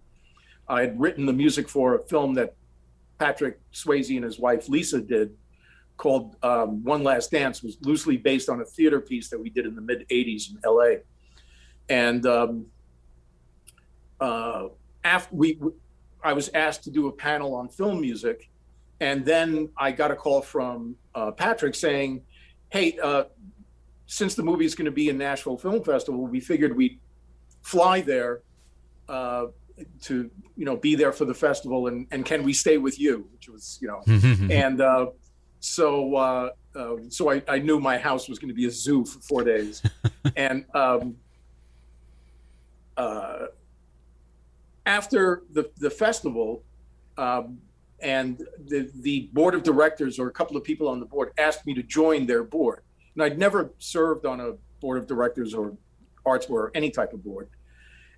I 0.67 0.82
had 0.82 1.00
written 1.00 1.26
the 1.26 1.34
music 1.34 1.70
for 1.70 1.96
a 1.96 2.04
film 2.04 2.34
that 2.36 2.56
Patrick 3.20 3.60
Swayze 3.74 4.15
and 4.15 4.26
his 4.26 4.39
wife 4.39 4.70
Lisa 4.70 5.02
did 5.02 5.36
called 5.98 6.36
um, 6.43 6.84
One 6.84 7.04
Last 7.04 7.32
Dance, 7.32 7.63
was 7.63 7.78
loosely 7.82 8.17
based 8.17 8.50
on 8.50 8.62
a 8.62 8.65
theater 8.65 9.02
piece 9.02 9.30
that 9.30 9.39
we 9.39 9.50
did 9.50 9.65
in 9.65 9.76
the 9.76 9.82
mid 9.82 10.08
80s 10.10 10.52
in 10.52 10.60
LA. 10.63 11.02
And 11.89 12.26
um, 12.26 12.67
uh, 14.20 14.67
after 15.04 15.36
we, 15.36 15.60
I 16.24 16.34
was 16.34 16.50
asked 16.54 16.84
to 16.84 16.91
do 16.91 17.08
a 17.08 17.12
panel 17.12 17.56
on 17.56 17.67
film 17.70 18.00
music. 18.00 18.50
And 19.00 19.26
then 19.26 19.70
I 19.78 19.91
got 19.91 20.12
a 20.12 20.15
call 20.15 20.41
from 20.41 20.96
uh, 21.13 21.32
Patrick 21.32 21.76
saying, 21.76 22.22
"Hey, 22.70 22.98
uh, 23.02 23.26
since 24.08 24.36
the 24.36 24.43
movie 24.43 24.65
is 24.65 24.74
going 24.74 24.86
to 24.86 24.91
be 24.91 25.10
in 25.10 25.17
Nashville 25.17 25.58
Film 25.58 25.84
Festival, 25.84 26.26
we 26.26 26.39
figured 26.39 26.76
we'd 26.76 27.00
fly 27.62 28.02
there 28.02 28.41
uh, 29.10 29.48
to, 30.02 30.32
you 30.56 30.65
know, 30.65 30.78
be 30.78 30.96
there 30.96 31.12
for 31.12 31.26
the 31.26 31.34
festival, 31.34 31.88
and 31.88 32.08
and 32.12 32.26
can 32.26 32.43
we 32.43 32.54
stay 32.54 32.78
with 32.78 33.00
you?" 33.00 33.28
Which 33.34 33.50
was, 33.50 33.78
you 33.82 33.88
know, 33.89 34.02
and 34.50 34.82
uh, 34.82 35.08
so 35.60 36.15
uh, 36.15 36.50
uh, 36.76 36.96
so 37.10 37.32
I, 37.32 37.43
I 37.48 37.60
knew 37.60 37.80
my 37.80 37.98
house 37.98 38.30
was 38.30 38.39
going 38.39 38.50
to 38.50 38.56
be 38.56 38.65
a 38.65 38.72
zoo 38.72 39.06
for 39.06 39.20
four 39.20 39.43
days, 39.43 39.84
and 40.36 40.65
um, 40.74 41.17
uh, 42.96 43.48
after 44.86 45.43
the 45.52 45.70
the 45.78 45.89
festival, 45.89 46.63
um, 47.17 47.58
and 48.00 48.38
the 48.65 48.89
the 49.02 49.30
board 49.34 49.54
of 49.54 49.63
directors 49.63 50.17
or 50.17 50.28
a 50.28 50.32
couple 50.32 50.56
of 50.56 50.63
people 50.63 50.88
on 50.88 51.02
the 51.02 51.06
board 51.06 51.34
asked 51.38 51.65
me 51.65 51.74
to 51.74 51.84
join 51.84 52.26
their 52.26 52.43
board, 52.43 52.82
and 53.17 53.23
I'd 53.23 53.39
never 53.39 53.71
served 53.80 54.27
on 54.27 54.39
a 54.39 54.53
board 54.80 54.99
of 54.99 55.08
directors 55.08 55.56
or 55.56 55.75
arts 56.23 56.45
board 56.45 56.65
or 56.65 56.71
any 56.75 56.91
type 56.91 57.13
of 57.13 57.23
board, 57.23 57.49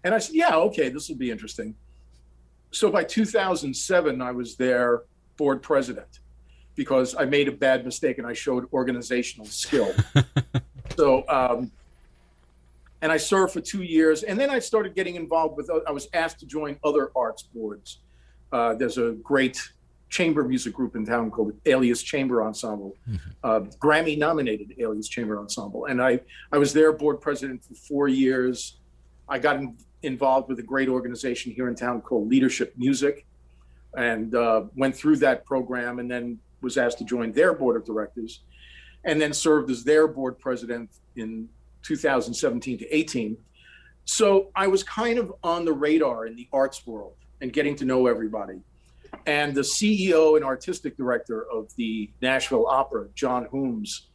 and 0.04 0.14
I 0.14 0.20
said, 0.20 0.36
yeah, 0.36 0.56
okay, 0.56 0.90
this 0.90 1.08
will 1.08 1.16
be 1.16 1.32
interesting. 1.32 1.74
So 2.72 2.92
by 2.92 3.06
2007, 3.06 4.22
I 4.22 4.32
was 4.32 4.56
their 4.58 5.04
board 5.38 5.62
president 5.62 6.20
because 6.76 7.16
I 7.16 7.26
made 7.26 7.48
a 7.48 7.52
bad 7.52 7.86
mistake 7.86 8.18
and 8.18 8.28
I 8.28 8.34
showed 8.34 8.68
organizational 8.74 9.46
skill. 9.48 9.94
so, 10.98 11.28
um, 11.30 11.72
and 13.02 13.12
I 13.12 13.18
served 13.18 13.54
for 13.54 13.62
two 13.62 13.84
years, 13.84 14.24
and 14.24 14.38
then 14.38 14.50
I 14.50 14.60
started 14.60 14.94
getting 14.94 15.16
involved 15.16 15.56
with. 15.56 15.70
I 15.88 15.92
was 15.92 16.10
asked 16.14 16.40
to 16.42 16.46
join 16.46 16.78
other 16.84 17.12
arts 17.16 17.44
boards. 17.44 18.00
Uh, 18.52 18.74
there's 18.74 18.98
a 18.98 19.12
great 19.24 19.58
chamber 20.10 20.44
music 20.44 20.74
group 20.74 20.96
in 20.96 21.06
town 21.06 21.32
called 21.32 21.54
Alias 21.66 22.02
Chamber 22.02 22.44
Ensemble, 22.44 22.96
uh, 23.44 23.62
Grammy 23.80 24.18
nominated 24.18 24.74
Alias 24.80 25.08
Chamber 25.08 25.40
Ensemble, 25.40 25.86
and 25.86 26.02
I 26.02 26.20
I 26.52 26.58
was 26.58 26.74
their 26.74 26.92
board 26.92 27.22
president 27.22 27.64
for 27.64 27.76
four 27.76 28.08
years. 28.08 28.80
I 29.28 29.40
got 29.40 29.58
in, 29.58 29.78
involved 30.04 30.50
with 30.50 30.60
a 30.60 30.64
great 30.64 30.90
organization 30.90 31.52
here 31.52 31.68
in 31.68 31.76
town 31.76 32.02
called 32.02 32.28
Leadership 32.28 32.74
Music, 32.78 33.26
and 33.96 34.34
uh, 34.36 34.64
went 34.76 34.96
through 34.96 35.18
that 35.18 35.46
program, 35.46 36.00
and 36.00 36.10
then 36.10 36.40
was 36.62 36.78
asked 36.78 36.98
to 36.98 37.06
join 37.06 37.32
their 37.32 37.54
board 37.54 37.76
of 37.76 37.86
directors, 37.86 38.42
and 39.06 39.22
then 39.22 39.34
served 39.34 39.70
as 39.70 39.84
their 39.84 40.08
board 40.08 40.40
president 40.40 40.90
in 41.16 41.48
2017 41.84 42.80
to 42.80 42.96
18. 42.96 43.38
So 44.06 44.50
I 44.56 44.68
was 44.68 44.84
kind 44.84 45.20
of 45.20 45.34
on 45.44 45.66
the 45.66 45.74
radar 45.74 46.26
in 46.26 46.36
the 46.36 46.48
arts 46.52 46.86
world 46.88 47.14
and 47.42 47.54
getting 47.54 47.76
to 47.78 47.86
know 47.86 48.08
everybody. 48.08 48.60
And 49.30 49.54
the 49.54 49.62
CEO 49.62 50.38
and 50.38 50.44
artistic 50.44 50.98
director 50.98 51.46
of 51.52 51.72
the 51.76 52.10
Nashville 52.20 52.66
Opera, 52.66 53.10
John 53.14 53.46
Hoomes, 53.46 54.08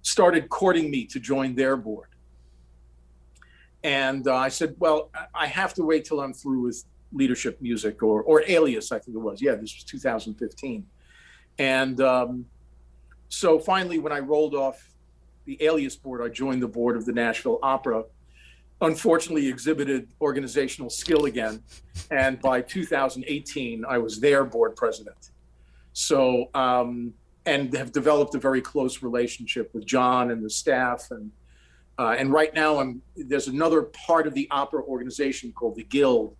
started 0.00 0.48
courting 0.48 0.90
me 0.90 1.04
to 1.04 1.20
join 1.20 1.54
their 1.54 1.76
board. 1.76 2.08
And 3.84 4.26
uh, 4.26 4.34
I 4.34 4.48
said, 4.48 4.74
well, 4.78 5.10
I- 5.34 5.46
have 5.48 5.74
to 5.74 5.84
wait 5.84 6.06
till 6.06 6.18
I'm 6.22 6.32
through 6.32 6.62
with 6.62 6.82
leadership 7.12 7.60
music 7.60 8.02
or, 8.02 8.22
or 8.22 8.42
alias, 8.48 8.90
I 8.90 9.00
think 9.00 9.16
it 9.16 9.20
was. 9.20 9.42
Yeah, 9.42 9.54
this 9.56 9.74
was 9.74 9.84
2015. 9.84 10.86
And 11.58 12.00
um, 12.00 12.46
so 13.28 13.58
finally, 13.58 13.98
when 13.98 14.12
I 14.14 14.20
rolled 14.20 14.54
off 14.54 14.94
the 15.44 15.62
alias 15.62 15.94
board, 15.94 16.22
I 16.22 16.32
joined 16.32 16.62
the 16.62 16.68
board 16.68 16.96
of 16.96 17.04
the 17.04 17.12
Nashville 17.12 17.58
Opera. 17.62 18.04
Unfortunately, 18.82 19.48
exhibited 19.48 20.08
organizational 20.20 20.90
skill 20.90 21.26
again, 21.26 21.62
and 22.10 22.40
by 22.40 22.60
2018, 22.60 23.84
I 23.88 23.98
was 23.98 24.20
their 24.20 24.44
board 24.44 24.74
president. 24.74 25.30
So, 25.92 26.50
um, 26.54 27.14
and 27.46 27.72
have 27.76 27.92
developed 27.92 28.34
a 28.34 28.38
very 28.38 28.60
close 28.60 29.02
relationship 29.02 29.72
with 29.72 29.86
John 29.86 30.32
and 30.32 30.44
the 30.44 30.50
staff, 30.50 31.08
and 31.12 31.30
uh, 31.98 32.16
and 32.18 32.32
right 32.32 32.52
now, 32.54 32.80
I'm 32.80 33.02
there's 33.16 33.48
another 33.48 33.82
part 33.82 34.26
of 34.26 34.34
the 34.34 34.48
opera 34.50 34.82
organization 34.82 35.52
called 35.52 35.76
the 35.76 35.84
Guild, 35.84 36.36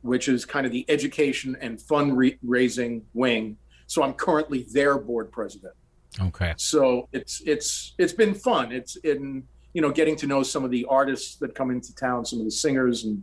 which 0.00 0.26
is 0.28 0.46
kind 0.46 0.64
of 0.64 0.72
the 0.72 0.86
education 0.88 1.56
and 1.60 1.78
fundraising 1.78 3.02
wing. 3.12 3.58
So 3.86 4.02
I'm 4.02 4.14
currently 4.14 4.66
their 4.72 4.96
board 4.96 5.30
president 5.30 5.74
Okay. 6.20 6.54
so 6.56 7.08
it's 7.12 7.42
it's 7.44 7.94
it's 7.98 8.12
been 8.12 8.34
fun 8.34 8.70
it's 8.70 8.96
in 8.96 9.42
you 9.74 9.82
know 9.82 9.90
getting 9.90 10.16
to 10.16 10.26
know 10.26 10.42
some 10.42 10.64
of 10.64 10.70
the 10.70 10.86
artists 10.88 11.36
that 11.36 11.54
come 11.54 11.70
into 11.70 11.94
town 11.94 12.24
some 12.24 12.38
of 12.38 12.44
the 12.44 12.50
singers 12.50 13.04
and 13.04 13.22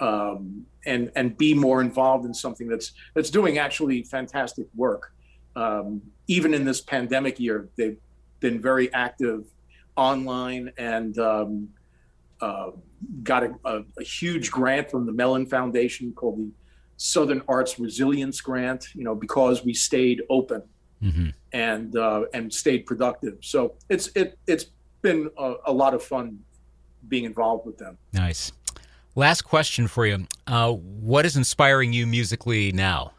um, 0.00 0.66
and 0.84 1.12
and 1.14 1.36
be 1.36 1.54
more 1.54 1.80
involved 1.80 2.26
in 2.26 2.34
something 2.34 2.68
that's 2.68 2.92
that's 3.14 3.30
doing 3.30 3.58
actually 3.58 4.02
fantastic 4.02 4.66
work 4.74 5.12
um, 5.54 6.02
even 6.26 6.52
in 6.54 6.64
this 6.64 6.80
pandemic 6.80 7.38
year 7.38 7.68
they've 7.76 7.98
been 8.40 8.60
very 8.60 8.92
active 8.92 9.44
online 9.96 10.72
and 10.78 11.18
um, 11.18 11.68
uh, 12.40 12.70
got 13.22 13.44
a, 13.44 13.54
a, 13.64 13.84
a 13.98 14.02
huge 14.02 14.50
grant 14.50 14.90
from 14.90 15.06
the 15.06 15.12
mellon 15.12 15.46
foundation 15.46 16.12
called 16.12 16.38
the 16.38 16.50
Southern 16.96 17.42
Arts 17.48 17.80
Resilience 17.80 18.40
Grant, 18.40 18.86
you 18.94 19.02
know, 19.02 19.14
because 19.14 19.64
we 19.64 19.74
stayed 19.74 20.22
open 20.30 20.62
mm-hmm. 21.02 21.28
and 21.52 21.96
uh, 21.96 22.24
and 22.32 22.52
stayed 22.52 22.86
productive. 22.86 23.38
So 23.40 23.74
it's 23.88 24.08
it 24.14 24.38
it's 24.46 24.66
been 25.02 25.30
a, 25.36 25.54
a, 25.66 25.72
lot 25.72 25.94
of 25.94 26.02
fun 26.02 26.38
being 27.08 27.24
involved 27.24 27.66
with 27.66 27.78
them. 27.78 27.98
Nice. 28.12 28.52
Last 29.14 29.42
question 29.42 29.88
for 29.88 30.06
you: 30.06 30.26
uh, 30.46 30.72
What 30.72 31.26
is 31.26 31.36
inspiring 31.36 31.92
you 31.92 32.06
musically 32.06 32.72
now? 32.72 33.12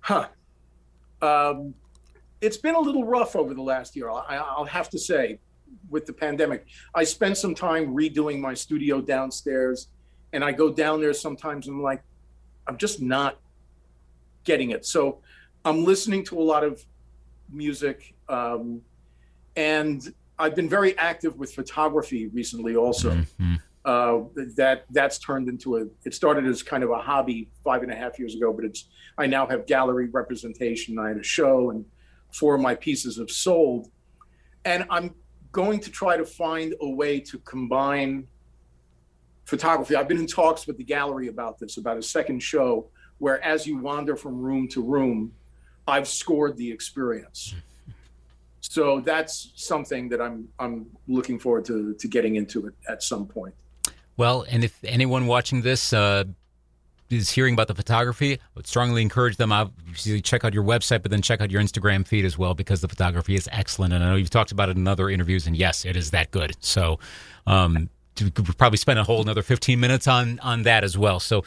Huh. 0.00 0.28
Um, 1.22 1.74
it's 2.42 2.58
been 2.58 2.74
a 2.74 2.80
little 2.80 3.04
rough 3.04 3.36
over 3.36 3.54
the 3.54 3.62
last 3.62 3.96
year. 3.96 4.10
I, 4.10 4.36
I'll 4.36 4.66
have 4.66 4.90
to 4.90 4.98
say, 4.98 5.38
with 5.88 6.04
the 6.04 6.12
pandemic, 6.12 6.66
I 6.94 7.04
spent 7.04 7.38
some 7.38 7.54
time 7.54 7.94
redoing 7.94 8.38
my 8.40 8.52
studio 8.52 9.00
downstairs, 9.00 9.88
and 10.34 10.44
I 10.44 10.52
go 10.52 10.70
down 10.70 11.00
there 11.00 11.14
sometimes 11.14 11.66
and 11.68 11.76
I'm 11.76 11.82
like, 11.82 12.02
I'm 12.66 12.76
just 12.76 13.00
not 13.00 13.38
getting 14.44 14.70
it. 14.70 14.84
So 14.84 15.20
I'm 15.64 15.84
listening 15.84 16.24
to 16.24 16.38
a 16.38 16.42
lot 16.42 16.64
of 16.64 16.84
music, 17.50 18.14
um, 18.28 18.82
and 19.56 20.12
I've 20.38 20.54
been 20.54 20.68
very 20.68 20.96
active 20.98 21.36
with 21.36 21.54
photography 21.54 22.26
recently. 22.28 22.76
Also, 22.76 23.10
mm-hmm. 23.10 23.54
uh, 23.84 24.24
that 24.56 24.84
that's 24.90 25.18
turned 25.18 25.48
into 25.48 25.76
a. 25.76 25.86
It 26.04 26.14
started 26.14 26.46
as 26.46 26.62
kind 26.62 26.82
of 26.82 26.90
a 26.90 26.98
hobby 26.98 27.48
five 27.62 27.82
and 27.82 27.92
a 27.92 27.96
half 27.96 28.18
years 28.18 28.34
ago, 28.34 28.52
but 28.52 28.64
it's. 28.64 28.88
I 29.16 29.26
now 29.26 29.46
have 29.46 29.66
gallery 29.66 30.08
representation. 30.08 30.98
I 30.98 31.08
had 31.08 31.18
a 31.18 31.22
show, 31.22 31.70
and 31.70 31.84
four 32.32 32.56
of 32.56 32.60
my 32.60 32.74
pieces 32.74 33.16
have 33.18 33.30
sold, 33.30 33.88
and 34.64 34.84
I'm 34.90 35.14
going 35.52 35.78
to 35.80 35.90
try 35.90 36.16
to 36.16 36.24
find 36.24 36.74
a 36.80 36.88
way 36.88 37.20
to 37.20 37.38
combine 37.38 38.26
photography. 39.44 39.94
I've 39.94 40.08
been 40.08 40.18
in 40.18 40.26
talks 40.26 40.66
with 40.66 40.76
the 40.78 40.84
gallery 40.84 41.28
about 41.28 41.60
this, 41.60 41.76
about 41.76 41.96
a 41.96 42.02
second 42.02 42.42
show 42.42 42.88
where 43.18 43.42
as 43.44 43.66
you 43.66 43.78
wander 43.78 44.16
from 44.16 44.40
room 44.40 44.66
to 44.68 44.82
room, 44.82 45.32
I've 45.86 46.08
scored 46.08 46.56
the 46.56 46.70
experience. 46.70 47.54
So 48.70 49.00
that's 49.00 49.52
something 49.56 50.08
that 50.08 50.22
I'm 50.22 50.48
I'm 50.58 50.86
looking 51.06 51.38
forward 51.38 51.64
to 51.66 51.94
to 51.94 52.08
getting 52.08 52.36
into 52.36 52.66
it 52.66 52.74
at 52.88 53.02
some 53.02 53.26
point. 53.26 53.54
Well, 54.16 54.46
and 54.48 54.64
if 54.64 54.82
anyone 54.84 55.26
watching 55.26 55.60
this 55.60 55.92
uh, 55.92 56.24
is 57.10 57.30
hearing 57.30 57.54
about 57.54 57.68
the 57.68 57.74
photography, 57.74 58.34
I 58.34 58.38
would 58.54 58.66
strongly 58.66 59.02
encourage 59.02 59.36
them. 59.36 59.52
Obviously, 59.52 60.20
check 60.22 60.44
out 60.44 60.54
your 60.54 60.64
website, 60.64 61.02
but 61.02 61.10
then 61.10 61.20
check 61.20 61.42
out 61.42 61.50
your 61.50 61.60
Instagram 61.60 62.06
feed 62.06 62.24
as 62.24 62.38
well 62.38 62.54
because 62.54 62.80
the 62.80 62.88
photography 62.88 63.34
is 63.34 63.48
excellent. 63.52 63.92
And 63.92 64.02
I 64.02 64.10
know 64.10 64.16
you've 64.16 64.30
talked 64.30 64.52
about 64.52 64.70
it 64.70 64.76
in 64.76 64.88
other 64.88 65.10
interviews, 65.10 65.46
and 65.46 65.56
yes, 65.56 65.84
it 65.84 65.96
is 65.96 66.10
that 66.12 66.30
good. 66.30 66.56
So, 66.60 66.98
um, 67.46 67.90
we 68.20 68.30
could 68.30 68.56
probably 68.58 68.76
spend 68.76 68.98
a 68.98 69.04
whole 69.04 69.20
another 69.20 69.42
15 69.42 69.78
minutes 69.78 70.06
on 70.06 70.38
on 70.40 70.62
that 70.62 70.84
as 70.84 70.96
well. 70.96 71.20
So 71.20 71.44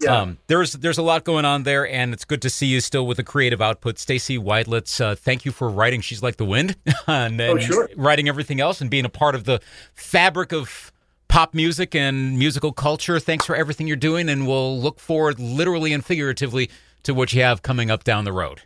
yeah. 0.00 0.20
um, 0.20 0.38
there's 0.46 0.72
there's 0.74 0.98
a 0.98 1.02
lot 1.02 1.24
going 1.24 1.44
on 1.44 1.62
there, 1.62 1.88
and 1.88 2.12
it's 2.12 2.24
good 2.24 2.42
to 2.42 2.50
see 2.50 2.66
you 2.66 2.80
still 2.80 3.06
with 3.06 3.18
a 3.18 3.22
creative 3.22 3.60
output. 3.60 3.98
Stacy 3.98 4.38
Widelitz, 4.38 5.00
uh, 5.00 5.14
thank 5.14 5.44
you 5.44 5.52
for 5.52 5.68
writing 5.68 6.00
"She's 6.00 6.22
Like 6.22 6.36
the 6.36 6.44
Wind" 6.44 6.76
and, 7.06 7.06
and 7.40 7.40
oh, 7.40 7.58
sure. 7.58 7.90
writing 7.96 8.28
everything 8.28 8.60
else 8.60 8.80
and 8.80 8.90
being 8.90 9.04
a 9.04 9.10
part 9.10 9.34
of 9.34 9.44
the 9.44 9.60
fabric 9.94 10.52
of 10.52 10.92
pop 11.28 11.54
music 11.54 11.94
and 11.94 12.38
musical 12.38 12.72
culture. 12.72 13.20
Thanks 13.20 13.44
for 13.44 13.54
everything 13.54 13.86
you're 13.86 13.96
doing, 13.96 14.28
and 14.28 14.46
we'll 14.46 14.80
look 14.80 14.98
forward, 15.00 15.38
literally 15.38 15.92
and 15.92 16.04
figuratively, 16.04 16.70
to 17.02 17.14
what 17.14 17.32
you 17.32 17.42
have 17.42 17.62
coming 17.62 17.90
up 17.90 18.04
down 18.04 18.24
the 18.24 18.32
road. 18.32 18.62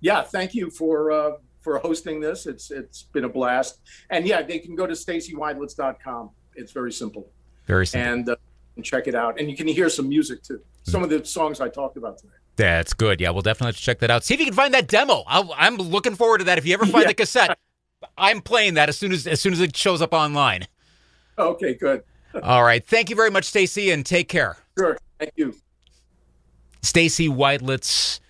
Yeah, 0.00 0.22
thank 0.22 0.54
you 0.54 0.70
for. 0.70 1.10
Uh 1.10 1.32
for 1.62 1.78
hosting 1.78 2.20
this. 2.20 2.46
It's 2.46 2.70
it's 2.70 3.04
been 3.04 3.24
a 3.24 3.28
blast. 3.28 3.80
And 4.10 4.26
yeah, 4.26 4.42
they 4.42 4.58
can 4.58 4.74
go 4.74 4.86
to 4.86 4.92
stacywidelitz.com. 4.92 6.30
It's 6.54 6.72
very 6.72 6.92
simple. 6.92 7.30
Very 7.66 7.86
simple. 7.86 8.12
And, 8.12 8.28
uh, 8.28 8.36
and 8.76 8.84
check 8.84 9.06
it 9.06 9.14
out. 9.14 9.38
And 9.38 9.50
you 9.50 9.56
can 9.56 9.66
hear 9.66 9.88
some 9.88 10.08
music 10.08 10.42
too. 10.42 10.60
Some 10.82 11.02
of 11.02 11.10
the 11.10 11.24
songs 11.24 11.60
I 11.60 11.68
talked 11.68 11.96
about 11.96 12.18
today. 12.18 12.32
That's 12.56 12.92
good. 12.92 13.20
Yeah, 13.20 13.30
we'll 13.30 13.42
definitely 13.42 13.68
have 13.68 13.76
to 13.76 13.82
check 13.82 13.98
that 14.00 14.10
out. 14.10 14.24
See 14.24 14.34
if 14.34 14.40
you 14.40 14.46
can 14.46 14.54
find 14.54 14.74
that 14.74 14.88
demo. 14.88 15.24
i 15.26 15.66
am 15.66 15.76
looking 15.76 16.14
forward 16.14 16.38
to 16.38 16.44
that. 16.44 16.58
If 16.58 16.66
you 16.66 16.74
ever 16.74 16.84
find 16.84 17.02
yeah. 17.02 17.08
the 17.08 17.14
cassette, 17.14 17.58
I'm 18.18 18.40
playing 18.42 18.74
that 18.74 18.88
as 18.88 18.98
soon 18.98 19.12
as 19.12 19.26
as 19.26 19.40
soon 19.40 19.52
as 19.52 19.60
it 19.60 19.76
shows 19.76 20.02
up 20.02 20.12
online. 20.12 20.66
Okay, 21.38 21.74
good. 21.74 22.02
All 22.42 22.62
right. 22.62 22.84
Thank 22.84 23.10
you 23.10 23.16
very 23.16 23.30
much, 23.30 23.44
Stacy, 23.44 23.90
and 23.90 24.04
take 24.04 24.28
care. 24.28 24.56
Sure. 24.78 24.98
Thank 25.18 25.32
you. 25.36 25.54
Stacy 26.82 27.28
Widelitz 27.28 28.20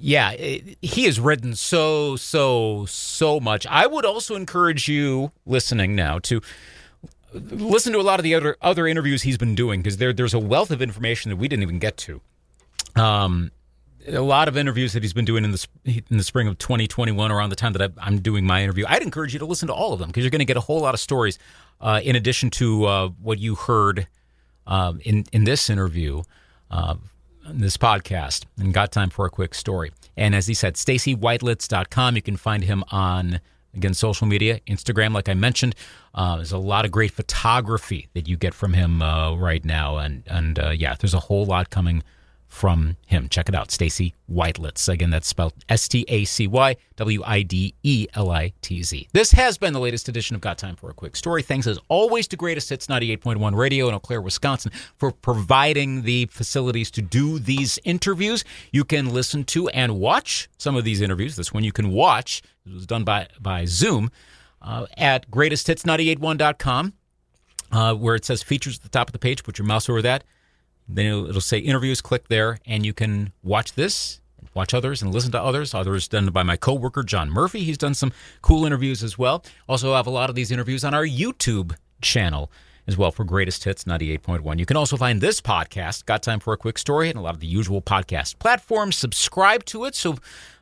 yeah, 0.00 0.30
it, 0.32 0.78
he 0.80 1.04
has 1.04 1.18
written 1.18 1.54
so, 1.56 2.16
so, 2.16 2.86
so 2.86 3.40
much. 3.40 3.66
I 3.66 3.86
would 3.86 4.04
also 4.04 4.36
encourage 4.36 4.88
you 4.88 5.32
listening 5.44 5.96
now 5.96 6.20
to 6.20 6.40
listen 7.32 7.92
to 7.92 7.98
a 7.98 8.02
lot 8.02 8.18
of 8.20 8.24
the 8.24 8.34
other 8.34 8.56
other 8.62 8.86
interviews 8.86 9.22
he's 9.22 9.36
been 9.36 9.54
doing 9.54 9.80
because 9.80 9.98
there 9.98 10.12
there's 10.12 10.34
a 10.34 10.38
wealth 10.38 10.70
of 10.70 10.80
information 10.80 11.30
that 11.30 11.36
we 11.36 11.48
didn't 11.48 11.62
even 11.62 11.78
get 11.78 11.96
to. 11.98 12.20
Um, 12.96 13.50
a 14.06 14.22
lot 14.22 14.48
of 14.48 14.56
interviews 14.56 14.92
that 14.94 15.02
he's 15.02 15.12
been 15.12 15.24
doing 15.24 15.44
in 15.44 15.50
the 15.52 15.66
in 15.84 16.16
the 16.16 16.24
spring 16.24 16.46
of 16.46 16.56
2021, 16.58 17.30
around 17.30 17.50
the 17.50 17.56
time 17.56 17.72
that 17.74 17.92
I'm 17.98 18.20
doing 18.20 18.46
my 18.46 18.62
interview. 18.62 18.84
I'd 18.88 19.02
encourage 19.02 19.32
you 19.32 19.38
to 19.40 19.46
listen 19.46 19.68
to 19.68 19.74
all 19.74 19.92
of 19.92 19.98
them 19.98 20.08
because 20.08 20.24
you're 20.24 20.30
going 20.30 20.38
to 20.38 20.44
get 20.44 20.56
a 20.56 20.60
whole 20.60 20.80
lot 20.80 20.94
of 20.94 21.00
stories 21.00 21.38
uh, 21.80 22.00
in 22.02 22.16
addition 22.16 22.50
to 22.50 22.84
uh, 22.84 23.08
what 23.20 23.38
you 23.38 23.56
heard 23.56 24.06
um, 24.66 25.00
in 25.04 25.26
in 25.32 25.44
this 25.44 25.68
interview. 25.68 26.22
This 27.52 27.76
podcast 27.76 28.44
and 28.58 28.74
got 28.74 28.92
time 28.92 29.10
for 29.10 29.26
a 29.26 29.30
quick 29.30 29.54
story. 29.54 29.92
And 30.16 30.34
as 30.34 30.46
he 30.46 30.54
said, 30.54 30.74
StacyWidelitz.com. 30.74 32.16
You 32.16 32.22
can 32.22 32.36
find 32.36 32.64
him 32.64 32.84
on, 32.90 33.40
again, 33.74 33.94
social 33.94 34.26
media, 34.26 34.60
Instagram, 34.66 35.14
like 35.14 35.28
I 35.28 35.34
mentioned. 35.34 35.74
Uh, 36.14 36.36
there's 36.36 36.52
a 36.52 36.58
lot 36.58 36.84
of 36.84 36.90
great 36.90 37.12
photography 37.12 38.08
that 38.14 38.28
you 38.28 38.36
get 38.36 38.54
from 38.54 38.74
him 38.74 39.00
uh, 39.00 39.34
right 39.34 39.64
now. 39.64 39.96
And, 39.96 40.22
and 40.26 40.58
uh, 40.58 40.70
yeah, 40.70 40.94
there's 40.98 41.14
a 41.14 41.20
whole 41.20 41.46
lot 41.46 41.70
coming 41.70 42.02
from 42.48 42.96
him. 43.06 43.28
Check 43.28 43.48
it 43.48 43.54
out, 43.54 43.70
Stacy 43.70 44.14
Widelitz. 44.30 44.88
Again, 44.88 45.10
that's 45.10 45.28
spelled 45.28 45.52
S 45.68 45.86
T 45.86 46.04
A 46.08 46.24
C 46.24 46.46
Y 46.46 46.76
W 46.96 47.22
I 47.24 47.42
D 47.42 47.74
E 47.82 48.06
L 48.14 48.30
I 48.30 48.52
T 48.62 48.82
Z. 48.82 49.06
This 49.12 49.32
has 49.32 49.58
been 49.58 49.74
the 49.74 49.80
latest 49.80 50.08
edition 50.08 50.34
of 50.34 50.40
Got 50.40 50.58
Time 50.58 50.74
for 50.74 50.90
a 50.90 50.94
Quick 50.94 51.14
Story. 51.14 51.42
Thanks 51.42 51.66
as 51.66 51.78
always 51.88 52.26
to 52.28 52.36
Greatest 52.36 52.70
Hits 52.70 52.86
98.1 52.86 53.54
Radio 53.54 53.88
in 53.88 53.94
Eau 53.94 54.00
Claire, 54.00 54.22
Wisconsin 54.22 54.72
for 54.96 55.12
providing 55.12 56.02
the 56.02 56.26
facilities 56.26 56.90
to 56.92 57.02
do 57.02 57.38
these 57.38 57.78
interviews. 57.84 58.44
You 58.72 58.84
can 58.84 59.12
listen 59.12 59.44
to 59.44 59.68
and 59.68 60.00
watch 60.00 60.48
some 60.56 60.74
of 60.74 60.84
these 60.84 61.02
interviews. 61.02 61.36
This 61.36 61.52
one 61.52 61.64
you 61.64 61.72
can 61.72 61.90
watch. 61.90 62.42
It 62.66 62.72
was 62.72 62.86
done 62.86 63.04
by, 63.04 63.28
by 63.38 63.66
Zoom 63.66 64.10
uh, 64.62 64.86
at 64.96 65.30
greatesthits981.com. 65.30 66.94
Uh, 67.70 67.92
where 67.92 68.14
it 68.14 68.24
says 68.24 68.42
features 68.42 68.78
at 68.78 68.82
the 68.82 68.88
top 68.88 69.10
of 69.10 69.12
the 69.12 69.18
page. 69.18 69.44
Put 69.44 69.58
your 69.58 69.66
mouse 69.66 69.90
over 69.90 70.00
that 70.00 70.24
then 70.88 71.06
it'll, 71.06 71.28
it'll 71.28 71.40
say 71.40 71.58
interviews. 71.58 72.00
Click 72.00 72.28
there, 72.28 72.58
and 72.66 72.84
you 72.86 72.92
can 72.92 73.32
watch 73.42 73.74
this 73.74 74.20
watch 74.54 74.74
others 74.74 75.02
and 75.02 75.12
listen 75.12 75.30
to 75.32 75.40
others. 75.40 75.74
Others 75.74 76.08
done 76.08 76.26
by 76.30 76.42
my 76.42 76.56
coworker 76.56 77.02
John 77.02 77.30
Murphy. 77.30 77.60
He's 77.60 77.78
done 77.78 77.94
some 77.94 78.12
cool 78.42 78.64
interviews 78.64 79.02
as 79.02 79.16
well. 79.18 79.44
Also 79.68 79.94
have 79.94 80.06
a 80.06 80.10
lot 80.10 80.30
of 80.30 80.36
these 80.36 80.50
interviews 80.50 80.84
on 80.84 80.94
our 80.94 81.06
YouTube 81.06 81.76
channel 82.00 82.50
as 82.86 82.96
well 82.96 83.12
for 83.12 83.22
Greatest 83.22 83.64
Hits 83.64 83.84
98.1. 83.84 84.58
You 84.58 84.66
can 84.66 84.76
also 84.76 84.96
find 84.96 85.20
this 85.20 85.40
podcast, 85.40 86.06
Got 86.06 86.22
Time 86.22 86.40
for 86.40 86.54
a 86.54 86.56
Quick 86.56 86.78
Story, 86.78 87.10
and 87.10 87.18
a 87.18 87.22
lot 87.22 87.34
of 87.34 87.40
the 87.40 87.46
usual 87.46 87.82
podcast 87.82 88.38
platforms. 88.38 88.96
Subscribe 88.96 89.64
to 89.66 89.84
it 89.84 89.94
so 89.94 90.16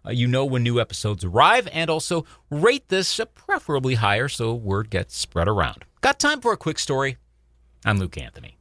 uh, 0.04 0.10
you 0.10 0.26
know 0.26 0.44
when 0.44 0.62
new 0.62 0.80
episodes 0.80 1.24
arrive, 1.24 1.68
and 1.72 1.88
also 1.88 2.24
rate 2.50 2.88
this 2.88 3.18
uh, 3.20 3.24
preferably 3.26 3.94
higher 3.94 4.28
so 4.28 4.54
word 4.54 4.90
gets 4.90 5.16
spread 5.16 5.48
around. 5.48 5.84
Got 6.00 6.18
time 6.18 6.40
for 6.40 6.52
a 6.52 6.56
quick 6.56 6.78
story? 6.78 7.16
I'm 7.84 7.98
Luke 7.98 8.18
Anthony. 8.18 8.54